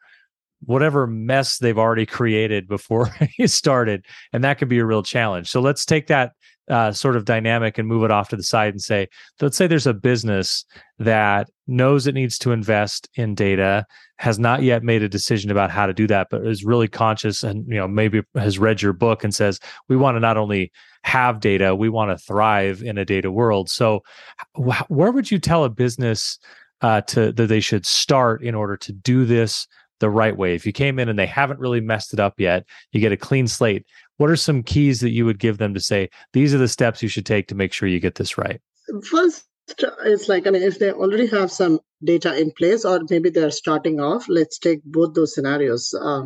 whatever 0.67 1.07
mess 1.07 1.59
they've 1.59 1.79
already 1.79 2.07
created 2.07 2.67
before 2.69 3.11
you 3.39 3.47
started 3.47 4.05
and 4.33 4.43
that 4.45 4.59
could 4.59 4.69
be 4.69 4.79
a 4.79 4.85
real 4.85 5.03
challenge 5.03 5.51
so 5.51 5.61
let's 5.61 5.85
take 5.85 6.07
that 6.07 6.33
uh, 6.69 6.93
sort 6.93 7.17
of 7.17 7.25
dynamic 7.25 7.79
and 7.79 7.87
move 7.87 8.05
it 8.05 8.11
off 8.11 8.29
to 8.31 8.37
the 8.37 8.43
side 8.43 8.73
and 8.73 8.83
say 8.83 9.07
let's 9.41 9.57
say 9.57 9.67
there's 9.67 9.87
a 9.87 9.95
business 9.95 10.65
that 10.99 11.51
knows 11.67 12.07
it 12.07 12.15
needs 12.15 12.39
to 12.39 12.53
invest 12.53 13.09
in 13.15 13.35
data 13.35 13.85
has 14.19 14.39
not 14.39 14.63
yet 14.63 14.83
made 14.83 15.03
a 15.03 15.09
decision 15.09 15.51
about 15.51 15.71
how 15.71 15.87
to 15.87 15.93
do 15.93 16.07
that 16.07 16.29
but 16.31 16.47
is 16.47 16.65
really 16.65 16.89
conscious 16.89 17.43
and 17.43 17.67
you 17.69 17.75
know 17.75 17.87
maybe 17.87 18.23
has 18.35 18.59
read 18.59 18.81
your 18.81 18.93
book 18.93 19.23
and 19.23 19.35
says 19.35 19.61
we 19.89 19.97
want 19.97 20.17
to 20.17 20.21
not 20.21 20.37
only 20.37 20.73
have 21.03 21.41
data 21.41 21.75
we 21.75 21.89
want 21.89 22.11
to 22.11 22.25
thrive 22.25 22.83
in 22.83 22.97
a 22.97 23.05
data 23.05 23.31
world 23.31 23.69
so 23.69 24.03
wh- 24.55 24.89
where 24.89 25.13
would 25.13 25.31
you 25.31 25.39
tell 25.39 25.65
a 25.65 25.71
business 25.71 26.39
uh, 26.81 27.01
to 27.03 27.33
that 27.33 27.47
they 27.47 27.61
should 27.61 27.87
start 27.87 28.43
in 28.43 28.55
order 28.55 28.77
to 28.77 28.93
do 28.93 29.25
this 29.25 29.67
the 30.01 30.11
right 30.11 30.37
way. 30.37 30.55
If 30.55 30.67
you 30.67 30.73
came 30.73 30.99
in 30.99 31.09
and 31.09 31.19
they 31.19 31.27
haven't 31.27 31.61
really 31.61 31.81
messed 31.81 32.13
it 32.13 32.21
up 32.21 32.39
yet, 32.39 32.67
you 32.93 33.01
get 33.01 33.13
a 33.13 33.17
clean 33.17 33.47
slate. 33.47 33.87
What 34.17 34.31
are 34.31 34.37
some 34.37 34.63
keys 34.63 35.01
that 35.01 35.11
you 35.11 35.25
would 35.25 35.39
give 35.39 35.59
them 35.59 35.75
to 35.75 35.81
say 35.81 36.09
these 36.33 36.55
are 36.55 36.59
the 36.59 36.69
steps 36.69 37.03
you 37.03 37.09
should 37.09 37.27
take 37.27 37.49
to 37.49 37.55
make 37.55 37.73
sure 37.73 37.89
you 37.89 38.01
get 38.01 38.15
this 38.15 38.39
right? 38.39 38.61
First, 39.11 39.45
it's 40.05 40.29
like 40.29 40.47
I 40.47 40.51
mean, 40.51 40.63
if 40.63 40.79
they 40.79 40.93
already 40.93 41.27
have 41.29 41.51
some 41.51 41.81
data 42.05 42.39
in 42.39 42.53
place, 42.53 42.85
or 42.85 43.01
maybe 43.11 43.31
they're 43.31 43.51
starting 43.51 44.01
off. 44.01 44.27
Let's 44.29 44.59
take 44.59 44.83
both 44.85 45.15
those 45.15 45.35
scenarios 45.35 45.95
uh, 46.01 46.25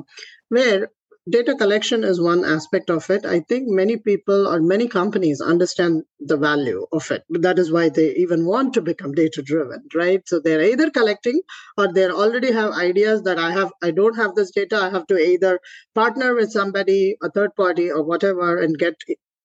where 0.49 0.91
data 1.31 1.55
collection 1.55 2.05
is 2.05 2.21
one 2.21 2.45
aspect 2.45 2.91
of 2.91 3.09
it. 3.11 3.27
I 3.27 3.41
think 3.41 3.69
many 3.69 3.97
people 3.97 4.47
or 4.47 4.61
many 4.61 4.89
companies 4.89 5.41
understand 5.41 6.03
the 6.21 6.37
value 6.37 6.87
of 6.93 7.11
it. 7.11 7.25
That 7.31 7.59
is 7.59 7.73
why 7.73 7.89
they 7.89 8.15
even 8.15 8.47
want 8.47 8.75
to 8.75 8.83
become 8.83 9.13
data 9.13 9.43
driven, 9.43 9.83
right? 9.95 10.23
So 10.27 10.41
they're 10.41 10.63
either 10.63 10.91
collecting 10.91 11.41
or 11.77 11.93
they 11.93 12.09
already 12.09 12.53
have 12.53 12.73
ideas 12.73 13.23
that 13.23 13.39
I 13.39 13.53
have, 13.53 13.73
I 13.83 13.91
don't 13.91 14.17
have 14.17 14.35
this 14.35 14.51
data. 14.51 14.77
I 14.77 14.91
have 14.91 15.07
to 15.09 15.19
either 15.19 15.61
partner 15.95 16.35
with 16.35 16.53
somebody, 16.53 17.17
a 17.23 17.31
third 17.31 17.55
party, 17.57 17.91
or 17.91 18.03
whatever, 18.03 18.61
and 18.61 18.79
get 18.79 18.95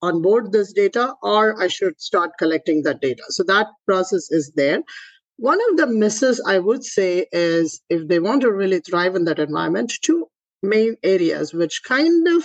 on 0.02 0.22
board 0.22 0.52
this 0.52 0.74
data, 0.74 1.14
or 1.24 1.62
I 1.62 1.68
should 1.68 2.00
start 2.02 2.32
collecting 2.38 2.84
that 2.84 3.02
data. 3.02 3.24
So 3.30 3.44
that 3.44 3.68
process 3.86 4.30
is 4.32 4.52
there. 4.56 4.82
One 5.38 5.60
of 5.72 5.78
the 5.78 5.88
misses 5.88 6.42
I 6.46 6.60
would 6.60 6.84
say 6.84 7.26
is 7.32 7.82
if 7.90 8.08
they 8.08 8.20
want 8.20 8.42
to 8.42 8.52
really 8.52 8.82
thrive 8.82 9.16
in 9.16 9.26
that 9.26 9.40
environment, 9.40 9.94
to 10.04 10.28
main 10.64 10.96
areas 11.04 11.54
which 11.54 11.82
kind 11.84 12.28
of 12.28 12.44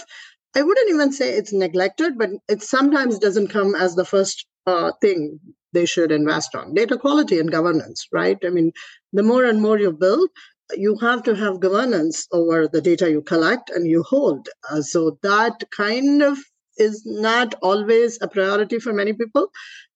i 0.57 0.63
wouldn't 0.63 0.91
even 0.91 1.13
say 1.13 1.31
it's 1.35 1.53
neglected 1.53 2.19
but 2.19 2.31
it 2.49 2.63
sometimes 2.63 3.19
doesn't 3.19 3.49
come 3.49 3.75
as 3.75 3.95
the 3.95 4.05
first 4.05 4.47
uh, 4.67 4.93
thing 5.01 5.41
they 5.73 5.85
should 5.87 6.11
invest 6.11 6.55
on. 6.55 6.75
Data 6.75 6.97
quality 6.99 7.39
and 7.39 7.51
governance 7.51 8.07
right? 8.13 8.39
I 8.45 8.51
mean 8.51 8.73
the 9.13 9.23
more 9.23 9.45
and 9.45 9.63
more 9.63 9.79
you 9.79 9.93
build 9.93 10.31
you 10.77 10.97
have 10.99 11.23
to 11.23 11.35
have 11.35 11.61
governance 11.61 12.27
over 12.33 12.69
the 12.69 12.81
data 12.81 13.11
you 13.11 13.23
collect 13.23 13.71
and 13.71 13.87
you 13.87 14.03
hold. 14.03 14.49
Uh, 14.71 14.83
so 14.83 15.19
that 15.23 15.63
kind 15.75 16.23
of 16.23 16.39
is 16.77 17.03
not 17.07 17.55
always 17.63 18.19
a 18.21 18.29
priority 18.29 18.79
for 18.79 18.93
many 18.93 19.13
people. 19.13 19.51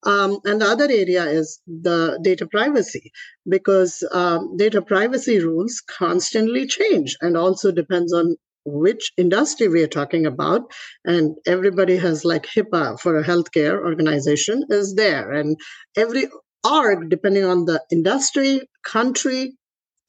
Um, 0.05 0.39
and 0.45 0.61
the 0.61 0.67
other 0.67 0.85
area 0.85 1.25
is 1.27 1.61
the 1.67 2.19
data 2.23 2.47
privacy, 2.47 3.13
because 3.49 4.03
um, 4.13 4.57
data 4.57 4.83
privacy 4.83 5.39
rules 5.39 5.83
constantly 5.87 6.67
change 6.67 7.17
and 7.21 7.37
also 7.37 7.71
depends 7.71 8.13
on 8.13 8.37
which 8.65 9.13
industry 9.17 9.69
we 9.69 9.83
are 9.83 9.89
talking 9.89 10.27
about. 10.27 10.63
And 11.05 11.37
everybody 11.47 11.97
has 11.97 12.25
like 12.25 12.47
HIPAA 12.47 13.01
for 13.01 13.19
a 13.19 13.25
healthcare 13.25 13.77
organization 13.79 14.65
is 14.71 14.95
there. 14.95 15.31
And 15.33 15.57
every 15.97 16.29
org, 16.69 17.09
depending 17.11 17.45
on 17.45 17.65
the 17.65 17.83
industry, 17.91 18.63
country, 18.85 19.57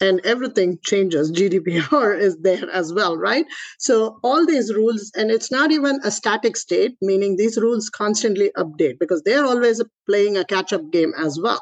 and 0.04 0.20
everything 0.26 0.78
changes. 0.84 1.32
GDPR 1.32 2.20
is 2.28 2.38
there 2.42 2.70
as 2.70 2.94
well, 2.94 3.18
right? 3.18 3.46
So 3.80 4.20
all 4.24 4.46
these 4.46 4.74
rules, 4.74 5.12
and 5.16 5.32
it's 5.32 5.50
not 5.50 5.72
even 5.72 6.00
a 6.04 6.12
static 6.12 6.58
state, 6.58 6.98
meaning 7.02 7.38
these 7.38 7.58
rules 7.58 7.90
constantly 7.90 8.52
update 8.58 9.00
because 9.00 9.22
they're 9.24 9.46
always 9.46 9.82
playing 10.06 10.36
a 10.36 10.44
catch 10.44 10.74
up 10.74 10.92
game 10.92 11.14
as 11.18 11.40
well. 11.42 11.62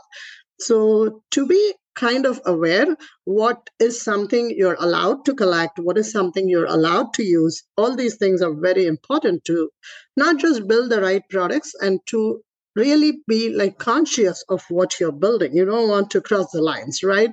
So 0.59 1.21
to 1.31 1.45
be 1.45 1.73
kind 1.95 2.25
of 2.25 2.41
aware 2.45 2.95
what 3.25 3.69
is 3.79 4.01
something 4.01 4.53
you're 4.57 4.77
allowed 4.79 5.25
to 5.25 5.35
collect, 5.35 5.77
what 5.77 5.97
is 5.97 6.11
something 6.11 6.49
you're 6.49 6.73
allowed 6.77 7.13
to 7.13 7.23
use, 7.23 7.63
all 7.77 7.95
these 7.95 8.15
things 8.15 8.41
are 8.41 8.53
very 8.53 8.87
important 8.87 9.45
to 9.45 9.69
not 10.17 10.37
just 10.39 10.67
build 10.67 10.89
the 10.89 11.01
right 11.01 11.23
products 11.29 11.73
and 11.81 11.99
to 12.07 12.41
really 12.75 13.21
be 13.27 13.49
like 13.49 13.77
conscious 13.77 14.43
of 14.49 14.63
what 14.69 14.99
you're 14.99 15.11
building. 15.11 15.55
You 15.55 15.65
don't 15.65 15.89
want 15.89 16.09
to 16.11 16.21
cross 16.21 16.51
the 16.51 16.61
lines, 16.61 17.03
right? 17.03 17.31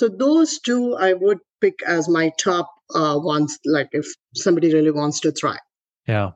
So 0.00 0.08
those 0.08 0.58
two 0.58 0.96
I 0.96 1.12
would 1.12 1.40
pick 1.60 1.82
as 1.86 2.08
my 2.08 2.32
top 2.38 2.72
uh, 2.94 3.18
ones, 3.22 3.58
like 3.66 3.90
if 3.92 4.06
somebody 4.34 4.72
really 4.72 4.90
wants 4.90 5.20
to 5.20 5.30
try. 5.30 5.58
Yeah. 6.08 6.30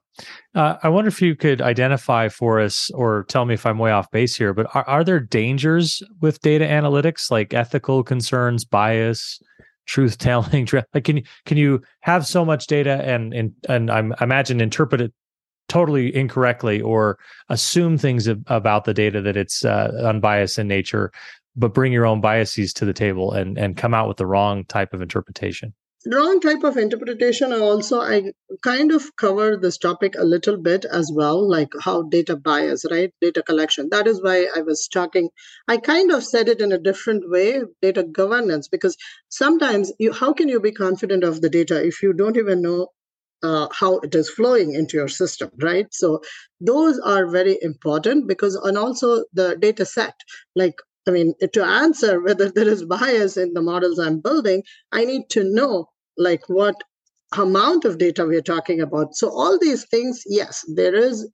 Uh, 0.54 0.76
I 0.82 0.90
wonder 0.90 1.08
if 1.08 1.22
you 1.22 1.34
could 1.34 1.62
identify 1.62 2.28
for 2.28 2.60
us 2.60 2.90
or 2.90 3.24
tell 3.30 3.46
me 3.46 3.54
if 3.54 3.64
I'm 3.64 3.78
way 3.78 3.90
off 3.90 4.10
base 4.10 4.36
here, 4.36 4.52
but 4.52 4.66
are, 4.76 4.86
are 4.86 5.02
there 5.02 5.18
dangers 5.18 6.02
with 6.20 6.42
data 6.42 6.66
analytics 6.66 7.30
like 7.30 7.54
ethical 7.54 8.02
concerns, 8.02 8.66
bias, 8.66 9.40
truth 9.86 10.18
telling? 10.18 10.68
Like, 10.92 11.04
can, 11.04 11.16
you, 11.16 11.22
can 11.46 11.56
you 11.56 11.80
have 12.02 12.26
so 12.26 12.44
much 12.44 12.66
data 12.66 13.02
and, 13.02 13.32
and, 13.32 13.54
and 13.70 13.90
I 13.90 14.02
imagine 14.20 14.60
interpret 14.60 15.00
it 15.00 15.14
totally 15.70 16.14
incorrectly 16.14 16.82
or 16.82 17.18
assume 17.48 17.96
things 17.96 18.26
about 18.26 18.84
the 18.84 18.92
data 18.92 19.22
that 19.22 19.38
it's 19.38 19.64
uh, 19.64 19.90
unbiased 20.04 20.58
in 20.58 20.68
nature, 20.68 21.10
but 21.56 21.74
bring 21.74 21.92
your 21.92 22.06
own 22.06 22.20
biases 22.20 22.72
to 22.74 22.84
the 22.84 22.92
table 22.92 23.32
and, 23.32 23.58
and 23.58 23.76
come 23.76 23.94
out 23.94 24.08
with 24.08 24.16
the 24.16 24.26
wrong 24.26 24.64
type 24.64 24.92
of 24.92 25.02
interpretation? 25.02 25.74
wrong 26.06 26.40
type 26.40 26.62
of 26.64 26.76
interpretation 26.76 27.52
also 27.52 28.00
i 28.00 28.30
kind 28.62 28.92
of 28.92 29.16
cover 29.16 29.56
this 29.56 29.78
topic 29.78 30.14
a 30.18 30.24
little 30.24 30.56
bit 30.58 30.84
as 30.84 31.10
well 31.14 31.48
like 31.48 31.70
how 31.80 32.02
data 32.02 32.36
bias 32.36 32.84
right? 32.90 33.12
Data 33.20 33.42
collection. 33.42 33.88
That 33.90 34.06
is 34.06 34.22
why 34.22 34.48
i 34.54 34.60
was 34.60 34.88
talking. 34.88 35.30
I 35.66 35.78
kind 35.78 36.10
of 36.12 36.24
said 36.24 36.48
it 36.48 36.60
in 36.60 36.72
a 36.72 36.78
different 36.78 37.30
way 37.30 37.62
data 37.80 38.02
governance 38.02 38.68
because 38.68 38.96
sometimes 39.28 39.92
you 39.98 40.12
how 40.12 40.32
can 40.32 40.48
you 40.48 40.60
be 40.60 40.72
confident 40.72 41.24
of 41.24 41.40
the 41.40 41.48
data 41.48 41.84
if 41.84 42.02
you 42.02 42.12
don't 42.12 42.36
even 42.36 42.60
know 42.60 42.88
uh, 43.42 43.68
how 43.72 43.98
it 43.98 44.14
is 44.14 44.30
flowing 44.30 44.74
into 44.74 44.96
your 44.96 45.08
system 45.08 45.50
right? 45.62 45.86
So 45.92 46.20
those 46.60 46.98
are 46.98 47.26
very 47.26 47.58
important 47.62 48.28
because 48.28 48.56
and 48.56 48.76
also 48.76 49.24
the 49.32 49.56
data 49.56 49.86
set 49.86 50.14
like 50.54 50.74
I 51.06 51.10
mean, 51.10 51.34
to 51.52 51.64
answer 51.64 52.20
whether 52.20 52.50
there 52.50 52.68
is 52.68 52.84
bias 52.84 53.36
in 53.36 53.52
the 53.52 53.62
models 53.62 53.98
I'm 53.98 54.20
building, 54.20 54.62
I 54.92 55.04
need 55.04 55.28
to 55.30 55.44
know 55.44 55.90
like 56.16 56.48
what 56.48 56.76
amount 57.36 57.84
of 57.84 57.98
data 57.98 58.24
we're 58.24 58.42
talking 58.42 58.80
about. 58.80 59.14
So, 59.14 59.28
all 59.28 59.58
these 59.58 59.84
things, 59.86 60.22
yes, 60.26 60.64
there 60.74 60.94
is 60.94 61.28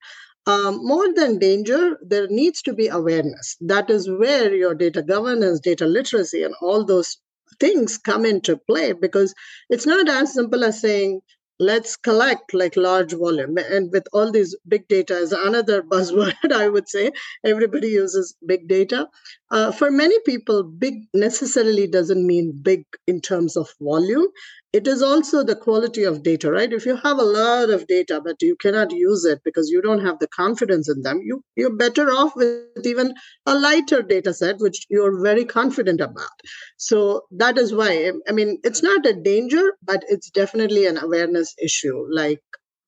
um, 0.46 0.80
more 0.82 1.12
than 1.14 1.38
danger, 1.38 1.98
there 2.02 2.26
needs 2.28 2.62
to 2.62 2.72
be 2.72 2.88
awareness. 2.88 3.56
That 3.60 3.90
is 3.90 4.10
where 4.10 4.54
your 4.54 4.74
data 4.74 5.02
governance, 5.02 5.60
data 5.60 5.86
literacy, 5.86 6.42
and 6.42 6.54
all 6.62 6.84
those 6.84 7.18
things 7.60 7.98
come 7.98 8.24
into 8.24 8.56
play 8.56 8.92
because 8.92 9.34
it's 9.68 9.86
not 9.86 10.08
as 10.08 10.32
simple 10.32 10.64
as 10.64 10.80
saying, 10.80 11.20
let's 11.60 11.94
collect 11.94 12.54
like 12.54 12.74
large 12.74 13.12
volume 13.12 13.58
and 13.58 13.92
with 13.92 14.04
all 14.14 14.32
these 14.32 14.56
big 14.66 14.88
data 14.88 15.14
is 15.14 15.30
another 15.30 15.82
buzzword 15.92 16.52
i 16.54 16.66
would 16.66 16.88
say 16.88 17.12
everybody 17.44 17.88
uses 17.88 18.34
big 18.46 18.66
data 18.66 19.06
uh, 19.50 19.72
for 19.72 19.90
many 19.90 20.16
people 20.24 20.62
big 20.62 21.06
necessarily 21.12 21.86
doesn't 21.86 22.26
mean 22.26 22.60
big 22.62 22.84
in 23.06 23.20
terms 23.20 23.56
of 23.56 23.68
volume. 23.80 24.26
It 24.72 24.86
is 24.86 25.02
also 25.02 25.42
the 25.42 25.56
quality 25.56 26.04
of 26.04 26.22
data 26.22 26.52
right? 26.52 26.72
If 26.72 26.86
you 26.86 26.94
have 26.96 27.18
a 27.18 27.24
lot 27.24 27.70
of 27.70 27.88
data 27.88 28.20
but 28.22 28.40
you 28.40 28.56
cannot 28.56 28.92
use 28.92 29.24
it 29.24 29.40
because 29.44 29.68
you 29.68 29.82
don't 29.82 30.04
have 30.04 30.20
the 30.20 30.28
confidence 30.28 30.88
in 30.88 31.02
them 31.02 31.20
you 31.24 31.42
you're 31.56 31.74
better 31.74 32.08
off 32.10 32.36
with 32.36 32.86
even 32.86 33.14
a 33.46 33.54
lighter 33.56 34.02
data 34.02 34.32
set 34.32 34.60
which 34.60 34.86
you're 34.88 35.20
very 35.20 35.44
confident 35.44 36.00
about. 36.00 36.38
So 36.76 37.22
that 37.32 37.58
is 37.58 37.74
why 37.74 38.12
i 38.28 38.32
mean 38.32 38.58
it's 38.62 38.82
not 38.82 39.06
a 39.06 39.12
danger 39.12 39.72
but 39.82 40.04
it's 40.08 40.30
definitely 40.30 40.86
an 40.86 40.98
awareness 40.98 41.54
issue 41.62 42.06
like 42.10 42.42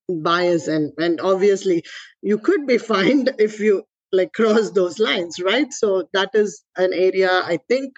bias 0.09 0.67
and 0.67 0.91
and 0.97 1.19
obviously 1.21 1.83
you 2.21 2.37
could 2.37 2.67
be 2.67 2.77
fined 2.93 3.31
if 3.39 3.59
you 3.59 3.83
like 4.13 4.31
cross 4.33 4.71
those 4.71 4.99
lines 4.99 5.39
right 5.39 5.73
so 5.73 6.07
that 6.13 6.29
is 6.33 6.63
an 6.77 6.93
area 6.93 7.31
i 7.45 7.57
think 7.67 7.93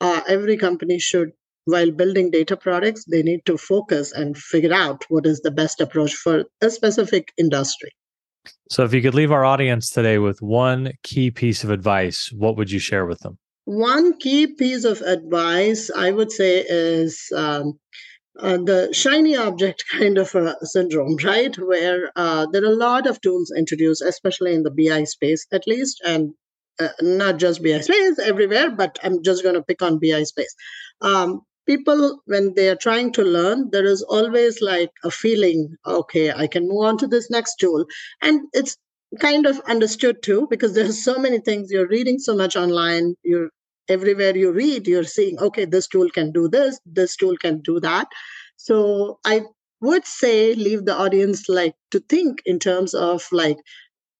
uh, 0.00 0.20
every 0.26 0.56
company 0.56 0.98
should 0.98 1.30
while 1.68 1.90
building 1.90 2.30
data 2.30 2.56
products, 2.56 3.04
they 3.04 3.22
need 3.22 3.44
to 3.44 3.58
focus 3.58 4.10
and 4.12 4.38
figure 4.38 4.72
out 4.72 5.04
what 5.10 5.26
is 5.26 5.40
the 5.40 5.50
best 5.50 5.82
approach 5.82 6.14
for 6.14 6.44
a 6.62 6.70
specific 6.70 7.32
industry. 7.36 7.90
So, 8.70 8.84
if 8.84 8.94
you 8.94 9.02
could 9.02 9.14
leave 9.14 9.30
our 9.30 9.44
audience 9.44 9.90
today 9.90 10.18
with 10.18 10.40
one 10.40 10.92
key 11.02 11.30
piece 11.30 11.64
of 11.64 11.70
advice, 11.70 12.32
what 12.34 12.56
would 12.56 12.70
you 12.70 12.78
share 12.78 13.04
with 13.04 13.20
them? 13.20 13.38
One 13.66 14.16
key 14.16 14.46
piece 14.46 14.84
of 14.84 15.02
advice 15.02 15.90
I 15.90 16.10
would 16.10 16.32
say 16.32 16.64
is 16.66 17.30
um, 17.36 17.78
uh, 18.38 18.58
the 18.58 18.88
shiny 18.92 19.36
object 19.36 19.84
kind 19.92 20.18
of 20.18 20.34
a 20.34 20.54
syndrome, 20.62 21.16
right? 21.24 21.56
Where 21.58 22.10
uh, 22.16 22.46
there 22.52 22.62
are 22.62 22.72
a 22.72 22.76
lot 22.76 23.06
of 23.06 23.20
tools 23.20 23.52
introduced, 23.56 24.02
especially 24.02 24.54
in 24.54 24.62
the 24.62 24.70
BI 24.70 25.04
space, 25.04 25.46
at 25.52 25.66
least, 25.66 26.00
and 26.04 26.34
uh, 26.80 26.88
not 27.02 27.38
just 27.38 27.62
BI 27.62 27.80
space 27.80 28.18
everywhere, 28.18 28.70
but 28.70 28.98
I'm 29.02 29.22
just 29.22 29.42
going 29.42 29.56
to 29.56 29.62
pick 29.62 29.82
on 29.82 29.98
BI 29.98 30.22
space. 30.24 30.54
Um, 31.00 31.42
people 31.66 32.22
when 32.24 32.54
they 32.54 32.68
are 32.70 32.76
trying 32.76 33.12
to 33.12 33.22
learn 33.22 33.68
there 33.72 33.84
is 33.84 34.02
always 34.02 34.62
like 34.62 34.90
a 35.04 35.10
feeling 35.10 35.76
okay 35.86 36.32
i 36.32 36.46
can 36.46 36.66
move 36.66 36.82
on 36.82 36.96
to 36.96 37.06
this 37.06 37.30
next 37.30 37.56
tool 37.56 37.84
and 38.22 38.40
it's 38.54 38.76
kind 39.20 39.44
of 39.44 39.60
understood 39.68 40.16
too 40.22 40.46
because 40.50 40.74
there's 40.74 41.04
so 41.04 41.18
many 41.18 41.38
things 41.38 41.70
you're 41.70 41.86
reading 41.88 42.18
so 42.18 42.34
much 42.34 42.56
online 42.56 43.14
you're 43.22 43.50
everywhere 43.88 44.36
you 44.36 44.52
read 44.52 44.86
you're 44.86 45.04
seeing 45.04 45.38
okay 45.38 45.64
this 45.64 45.88
tool 45.88 46.08
can 46.10 46.32
do 46.32 46.48
this 46.48 46.80
this 46.86 47.16
tool 47.16 47.36
can 47.36 47.60
do 47.60 47.80
that 47.80 48.08
so 48.56 49.18
i 49.24 49.42
would 49.80 50.04
say 50.06 50.54
leave 50.54 50.84
the 50.84 50.94
audience 50.94 51.48
like 51.48 51.74
to 51.90 52.00
think 52.00 52.42
in 52.44 52.58
terms 52.58 52.94
of 52.94 53.26
like 53.32 53.58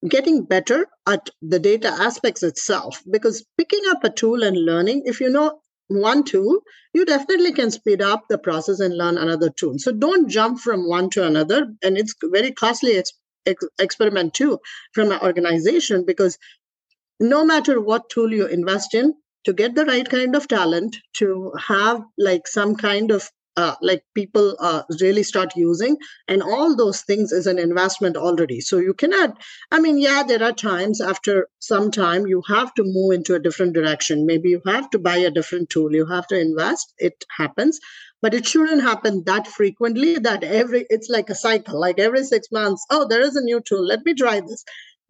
getting 0.08 0.44
better 0.44 0.86
at 1.08 1.30
the 1.42 1.58
data 1.58 1.88
aspects 1.88 2.42
itself 2.42 3.02
because 3.10 3.44
picking 3.56 3.82
up 3.88 4.04
a 4.04 4.10
tool 4.10 4.42
and 4.42 4.56
learning 4.56 5.02
if 5.06 5.20
you 5.20 5.28
know 5.28 5.60
one 5.88 6.22
tool, 6.22 6.60
you 6.92 7.04
definitely 7.04 7.52
can 7.52 7.70
speed 7.70 8.02
up 8.02 8.24
the 8.28 8.38
process 8.38 8.78
and 8.78 8.96
learn 8.96 9.16
another 9.16 9.50
tool. 9.50 9.78
So 9.78 9.90
don't 9.92 10.28
jump 10.28 10.60
from 10.60 10.86
one 10.86 11.10
to 11.10 11.26
another. 11.26 11.66
And 11.82 11.96
it's 11.96 12.14
very 12.22 12.52
costly 12.52 12.96
ex- 12.96 13.12
ex- 13.46 13.64
experiment 13.78 14.34
too 14.34 14.58
from 14.92 15.10
an 15.10 15.20
organization 15.20 16.04
because 16.06 16.38
no 17.20 17.44
matter 17.44 17.80
what 17.80 18.10
tool 18.10 18.32
you 18.32 18.46
invest 18.46 18.94
in, 18.94 19.14
to 19.44 19.52
get 19.52 19.74
the 19.74 19.84
right 19.84 20.08
kind 20.08 20.34
of 20.36 20.48
talent, 20.48 20.96
to 21.14 21.52
have 21.58 22.02
like 22.18 22.46
some 22.46 22.76
kind 22.76 23.10
of 23.10 23.30
uh, 23.58 23.74
like 23.82 24.04
people 24.14 24.56
uh, 24.60 24.82
really 25.00 25.24
start 25.24 25.52
using 25.56 25.96
and 26.28 26.44
all 26.44 26.76
those 26.76 27.02
things 27.02 27.32
is 27.32 27.48
an 27.48 27.58
investment 27.58 28.16
already. 28.16 28.60
So 28.60 28.78
you 28.78 28.94
cannot 28.94 29.36
i 29.72 29.80
mean 29.80 29.98
yeah 29.98 30.22
there 30.22 30.42
are 30.44 30.52
times 30.52 31.00
after 31.00 31.48
some 31.58 31.90
time 31.90 32.26
you 32.26 32.40
have 32.46 32.72
to 32.74 32.84
move 32.84 33.12
into 33.14 33.34
a 33.34 33.40
different 33.40 33.74
direction. 33.74 34.26
Maybe 34.26 34.50
you 34.50 34.62
have 34.66 34.88
to 34.90 34.98
buy 35.00 35.16
a 35.16 35.30
different 35.30 35.70
tool 35.70 35.92
you 35.92 36.06
have 36.06 36.28
to 36.28 36.38
invest 36.40 36.94
it 36.98 37.24
happens 37.36 37.80
but 38.22 38.34
it 38.34 38.46
shouldn't 38.46 38.82
happen 38.82 39.22
that 39.24 39.46
frequently 39.46 40.18
that 40.18 40.44
every 40.44 40.86
it's 40.90 41.08
like 41.08 41.30
a 41.30 41.34
cycle 41.34 41.80
like 41.80 41.98
every 41.98 42.24
six 42.24 42.48
months 42.52 42.84
oh 42.90 43.06
there 43.08 43.20
is 43.20 43.36
a 43.36 43.42
new 43.42 43.60
tool 43.60 43.84
let 43.84 44.04
me 44.04 44.14
try 44.14 44.40
this 44.40 44.64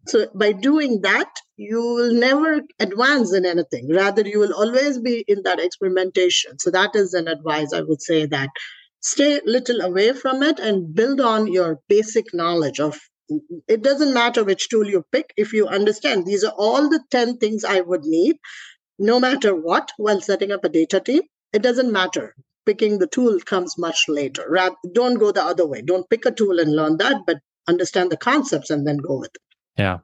so 0.07 0.27
by 0.33 0.53
doing 0.53 1.01
that, 1.01 1.29
you 1.57 1.81
will 1.81 2.13
never 2.13 2.61
advance 2.79 3.33
in 3.33 3.45
anything. 3.45 3.89
Rather, 3.93 4.21
you 4.27 4.39
will 4.39 4.53
always 4.53 4.97
be 4.97 5.23
in 5.27 5.43
that 5.43 5.59
experimentation. 5.59 6.57
So 6.57 6.71
that 6.71 6.95
is 6.95 7.13
an 7.13 7.27
advice 7.27 7.73
I 7.73 7.81
would 7.81 8.01
say 8.01 8.25
that 8.27 8.49
stay 9.01 9.41
little 9.45 9.81
away 9.81 10.13
from 10.13 10.41
it 10.41 10.59
and 10.59 10.95
build 10.95 11.21
on 11.21 11.47
your 11.47 11.79
basic 11.87 12.33
knowledge 12.33 12.79
of 12.79 12.99
it 13.67 13.83
doesn't 13.83 14.13
matter 14.13 14.43
which 14.43 14.69
tool 14.69 14.87
you 14.87 15.05
pick. 15.11 15.31
If 15.37 15.53
you 15.53 15.67
understand 15.67 16.25
these 16.25 16.43
are 16.43 16.53
all 16.57 16.89
the 16.89 17.01
10 17.11 17.37
things 17.37 17.63
i 17.63 17.79
would 17.79 18.03
need 18.03 18.37
no 18.97 19.19
matter 19.19 19.55
what 19.55 19.91
while 19.97 20.19
setting 20.19 20.51
up 20.51 20.63
a 20.63 20.69
data 20.69 20.99
team 20.99 21.21
it 21.53 21.61
doesn't 21.61 21.91
matter. 21.91 22.35
Picking 22.65 22.97
the 22.97 23.07
tool 23.07 23.39
comes 23.39 23.77
much 23.77 24.05
later. 24.07 24.57
Don't 24.93 25.19
go 25.19 25.31
the 25.31 25.43
other 25.43 25.67
way. 25.67 25.81
Don't 25.81 26.09
pick 26.09 26.25
a 26.25 26.31
tool 26.31 26.59
and 26.59 26.75
learn 26.75 26.97
that 26.97 27.23
but 27.27 27.37
understand 27.67 28.11
the 28.11 28.17
concepts 28.17 28.71
and 28.71 28.87
then 28.87 28.97
go 28.97 29.19
with 29.19 29.35
it 29.35 29.48
yeah. 29.79 29.99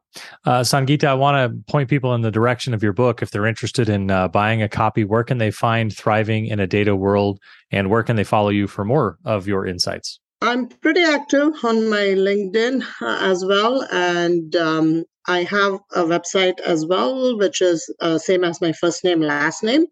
Uh, 0.46 0.62
Sangeeta, 0.62 1.04
I 1.04 1.14
want 1.14 1.36
to 1.36 1.72
point 1.72 1.90
people 1.90 2.16
in 2.16 2.22
the 2.22 2.32
direction 2.32 2.74
of 2.74 2.82
your 2.82 2.94
book. 2.94 3.22
If 3.22 3.32
they're 3.32 3.46
interested 3.46 3.90
in 3.90 4.10
uh, 4.10 4.30
buying 4.30 4.62
a 4.62 4.70
copy, 4.70 5.04
where 5.04 5.24
can 5.24 5.38
they 5.38 5.52
find 5.52 5.96
Thriving 5.96 6.48
in 6.48 6.62
a 6.62 6.66
Data 6.66 6.96
World 6.96 7.42
and 7.72 7.90
where 7.90 8.02
can 8.02 8.16
they 8.16 8.24
follow 8.24 8.50
you 8.50 8.68
for 8.68 8.86
more 8.86 9.20
of 9.26 9.48
your 9.48 9.68
insights? 9.68 10.20
I'm 10.42 10.70
pretty 10.70 11.02
active 11.02 11.54
on 11.64 11.90
my 11.90 12.16
LinkedIn 12.16 12.84
uh, 13.02 13.20
as 13.22 13.44
well. 13.44 13.86
And 13.92 14.56
um, 14.56 15.04
I 15.28 15.44
have 15.44 15.74
a 15.94 16.04
website 16.04 16.60
as 16.62 16.86
well, 16.86 17.38
which 17.38 17.62
is 17.62 17.94
uh, 18.00 18.18
same 18.18 18.46
as 18.46 18.62
my 18.62 18.72
first 18.72 19.04
name, 19.04 19.20
last 19.20 19.62
name. 19.62 19.88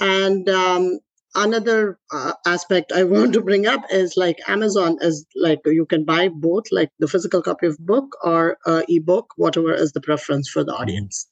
And 0.00 0.48
um, 0.48 0.98
another 1.34 1.98
uh, 2.12 2.32
aspect 2.46 2.92
I 2.92 3.04
want 3.04 3.32
to 3.34 3.40
bring 3.40 3.66
up 3.66 3.84
is 3.90 4.16
like 4.16 4.38
Amazon 4.48 4.98
is 5.00 5.26
like 5.36 5.60
you 5.64 5.86
can 5.86 6.04
buy 6.04 6.28
both, 6.28 6.64
like 6.70 6.90
the 6.98 7.08
physical 7.08 7.42
copy 7.42 7.66
of 7.66 7.78
book 7.78 8.16
or 8.22 8.58
uh, 8.66 8.82
ebook, 8.88 9.32
whatever 9.36 9.72
is 9.72 9.92
the 9.92 10.00
preference 10.00 10.48
for 10.48 10.64
the 10.64 10.72
audience. 10.72 11.26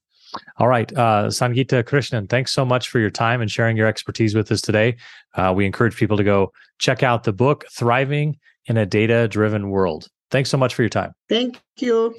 All 0.59 0.69
right, 0.69 0.93
uh, 0.93 1.29
Sangeeta 1.29 1.83
Krishnan, 1.83 2.29
thanks 2.29 2.53
so 2.53 2.65
much 2.65 2.91
for 2.91 2.99
your 2.99 3.11
time 3.11 3.41
and 3.41 3.51
sharing 3.51 3.77
your 3.77 3.87
expertise 3.87 4.35
with 4.35 4.53
us 4.53 4.61
today. 4.61 4.97
Uh, 5.35 5.53
we 5.57 5.65
encourage 5.65 5.97
people 5.97 6.19
to 6.19 6.25
go 6.25 6.53
check 6.79 7.03
out 7.03 7.25
the 7.25 7.33
book 7.33 7.65
"Thriving 7.73 8.37
in 8.67 8.77
a 8.77 8.85
Data-Driven 8.85 9.71
World." 9.71 10.09
Thanks 10.31 10.51
so 10.51 10.59
much 10.59 10.75
for 10.75 10.83
your 10.83 10.91
time. 10.91 11.13
Thank 11.29 11.61
you. 11.79 12.15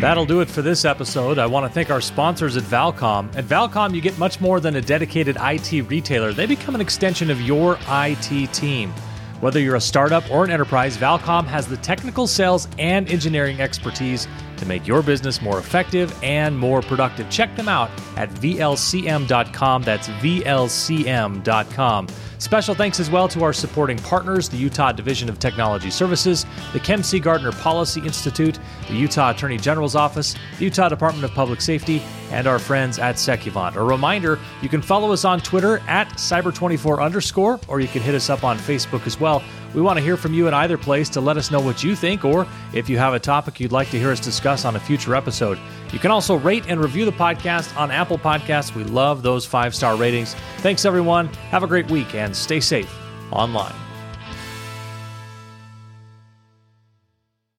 That'll 0.00 0.24
do 0.24 0.40
it 0.40 0.48
for 0.48 0.62
this 0.62 0.84
episode. 0.84 1.38
I 1.38 1.46
want 1.46 1.66
to 1.66 1.72
thank 1.72 1.90
our 1.90 2.00
sponsors 2.00 2.56
at 2.56 2.62
Valcom. 2.62 3.34
At 3.36 3.44
Valcom, 3.44 3.94
you 3.94 4.00
get 4.00 4.18
much 4.18 4.40
more 4.40 4.60
than 4.60 4.76
a 4.76 4.80
dedicated 4.80 5.36
IT 5.40 5.72
retailer, 5.90 6.32
they 6.32 6.46
become 6.46 6.74
an 6.74 6.80
extension 6.80 7.30
of 7.30 7.40
your 7.42 7.78
IT 7.88 8.52
team. 8.54 8.92
Whether 9.40 9.60
you're 9.60 9.76
a 9.76 9.80
startup 9.80 10.30
or 10.30 10.44
an 10.44 10.50
enterprise, 10.50 10.96
Valcom 10.98 11.46
has 11.46 11.66
the 11.66 11.78
technical 11.78 12.26
sales 12.26 12.68
and 12.78 13.10
engineering 13.10 13.60
expertise 13.60 14.28
to 14.60 14.66
make 14.66 14.86
your 14.86 15.02
business 15.02 15.42
more 15.42 15.58
effective 15.58 16.16
and 16.22 16.56
more 16.56 16.82
productive. 16.82 17.28
Check 17.28 17.56
them 17.56 17.68
out 17.68 17.90
at 18.16 18.30
VLCM.com. 18.30 19.82
That's 19.82 20.08
VLCM.com. 20.08 22.06
Special 22.40 22.74
thanks 22.74 22.98
as 22.98 23.10
well 23.10 23.28
to 23.28 23.44
our 23.44 23.52
supporting 23.52 23.98
partners, 23.98 24.48
the 24.48 24.56
Utah 24.56 24.92
Division 24.92 25.28
of 25.28 25.38
Technology 25.38 25.90
Services, 25.90 26.46
the 26.72 26.80
Kem 26.80 27.02
C. 27.02 27.20
Gardner 27.20 27.52
Policy 27.52 28.00
Institute, 28.00 28.58
the 28.88 28.94
Utah 28.94 29.32
Attorney 29.32 29.58
General's 29.58 29.94
Office, 29.94 30.34
the 30.58 30.64
Utah 30.64 30.88
Department 30.88 31.24
of 31.24 31.32
Public 31.32 31.60
Safety, 31.60 32.00
and 32.30 32.46
our 32.46 32.58
friends 32.58 32.98
at 32.98 33.16
Secuvant. 33.16 33.74
A 33.74 33.82
reminder, 33.82 34.38
you 34.62 34.70
can 34.70 34.80
follow 34.80 35.12
us 35.12 35.26
on 35.26 35.40
Twitter 35.40 35.82
at 35.86 36.08
cyber24 36.12 37.02
underscore, 37.02 37.60
or 37.68 37.80
you 37.80 37.88
can 37.88 38.00
hit 38.00 38.14
us 38.14 38.30
up 38.30 38.42
on 38.42 38.56
Facebook 38.56 39.06
as 39.06 39.20
well. 39.20 39.42
We 39.74 39.80
want 39.80 39.98
to 39.98 40.04
hear 40.04 40.16
from 40.16 40.34
you 40.34 40.48
in 40.48 40.54
either 40.54 40.76
place 40.76 41.08
to 41.10 41.20
let 41.20 41.36
us 41.36 41.50
know 41.50 41.60
what 41.60 41.84
you 41.84 41.94
think, 41.94 42.24
or 42.24 42.46
if 42.72 42.88
you 42.88 42.98
have 42.98 43.14
a 43.14 43.20
topic 43.20 43.60
you'd 43.60 43.72
like 43.72 43.90
to 43.90 43.98
hear 43.98 44.10
us 44.10 44.20
discuss 44.20 44.64
on 44.64 44.76
a 44.76 44.80
future 44.80 45.14
episode. 45.14 45.58
You 45.92 45.98
can 45.98 46.10
also 46.10 46.36
rate 46.36 46.64
and 46.68 46.80
review 46.80 47.04
the 47.04 47.12
podcast 47.12 47.76
on 47.76 47.90
Apple 47.90 48.18
Podcasts. 48.18 48.74
We 48.74 48.84
love 48.84 49.22
those 49.22 49.46
five 49.46 49.74
star 49.74 49.96
ratings. 49.96 50.34
Thanks, 50.58 50.84
everyone. 50.84 51.28
Have 51.50 51.62
a 51.62 51.66
great 51.66 51.90
week 51.90 52.14
and 52.14 52.36
stay 52.36 52.60
safe 52.60 52.92
online. 53.32 53.89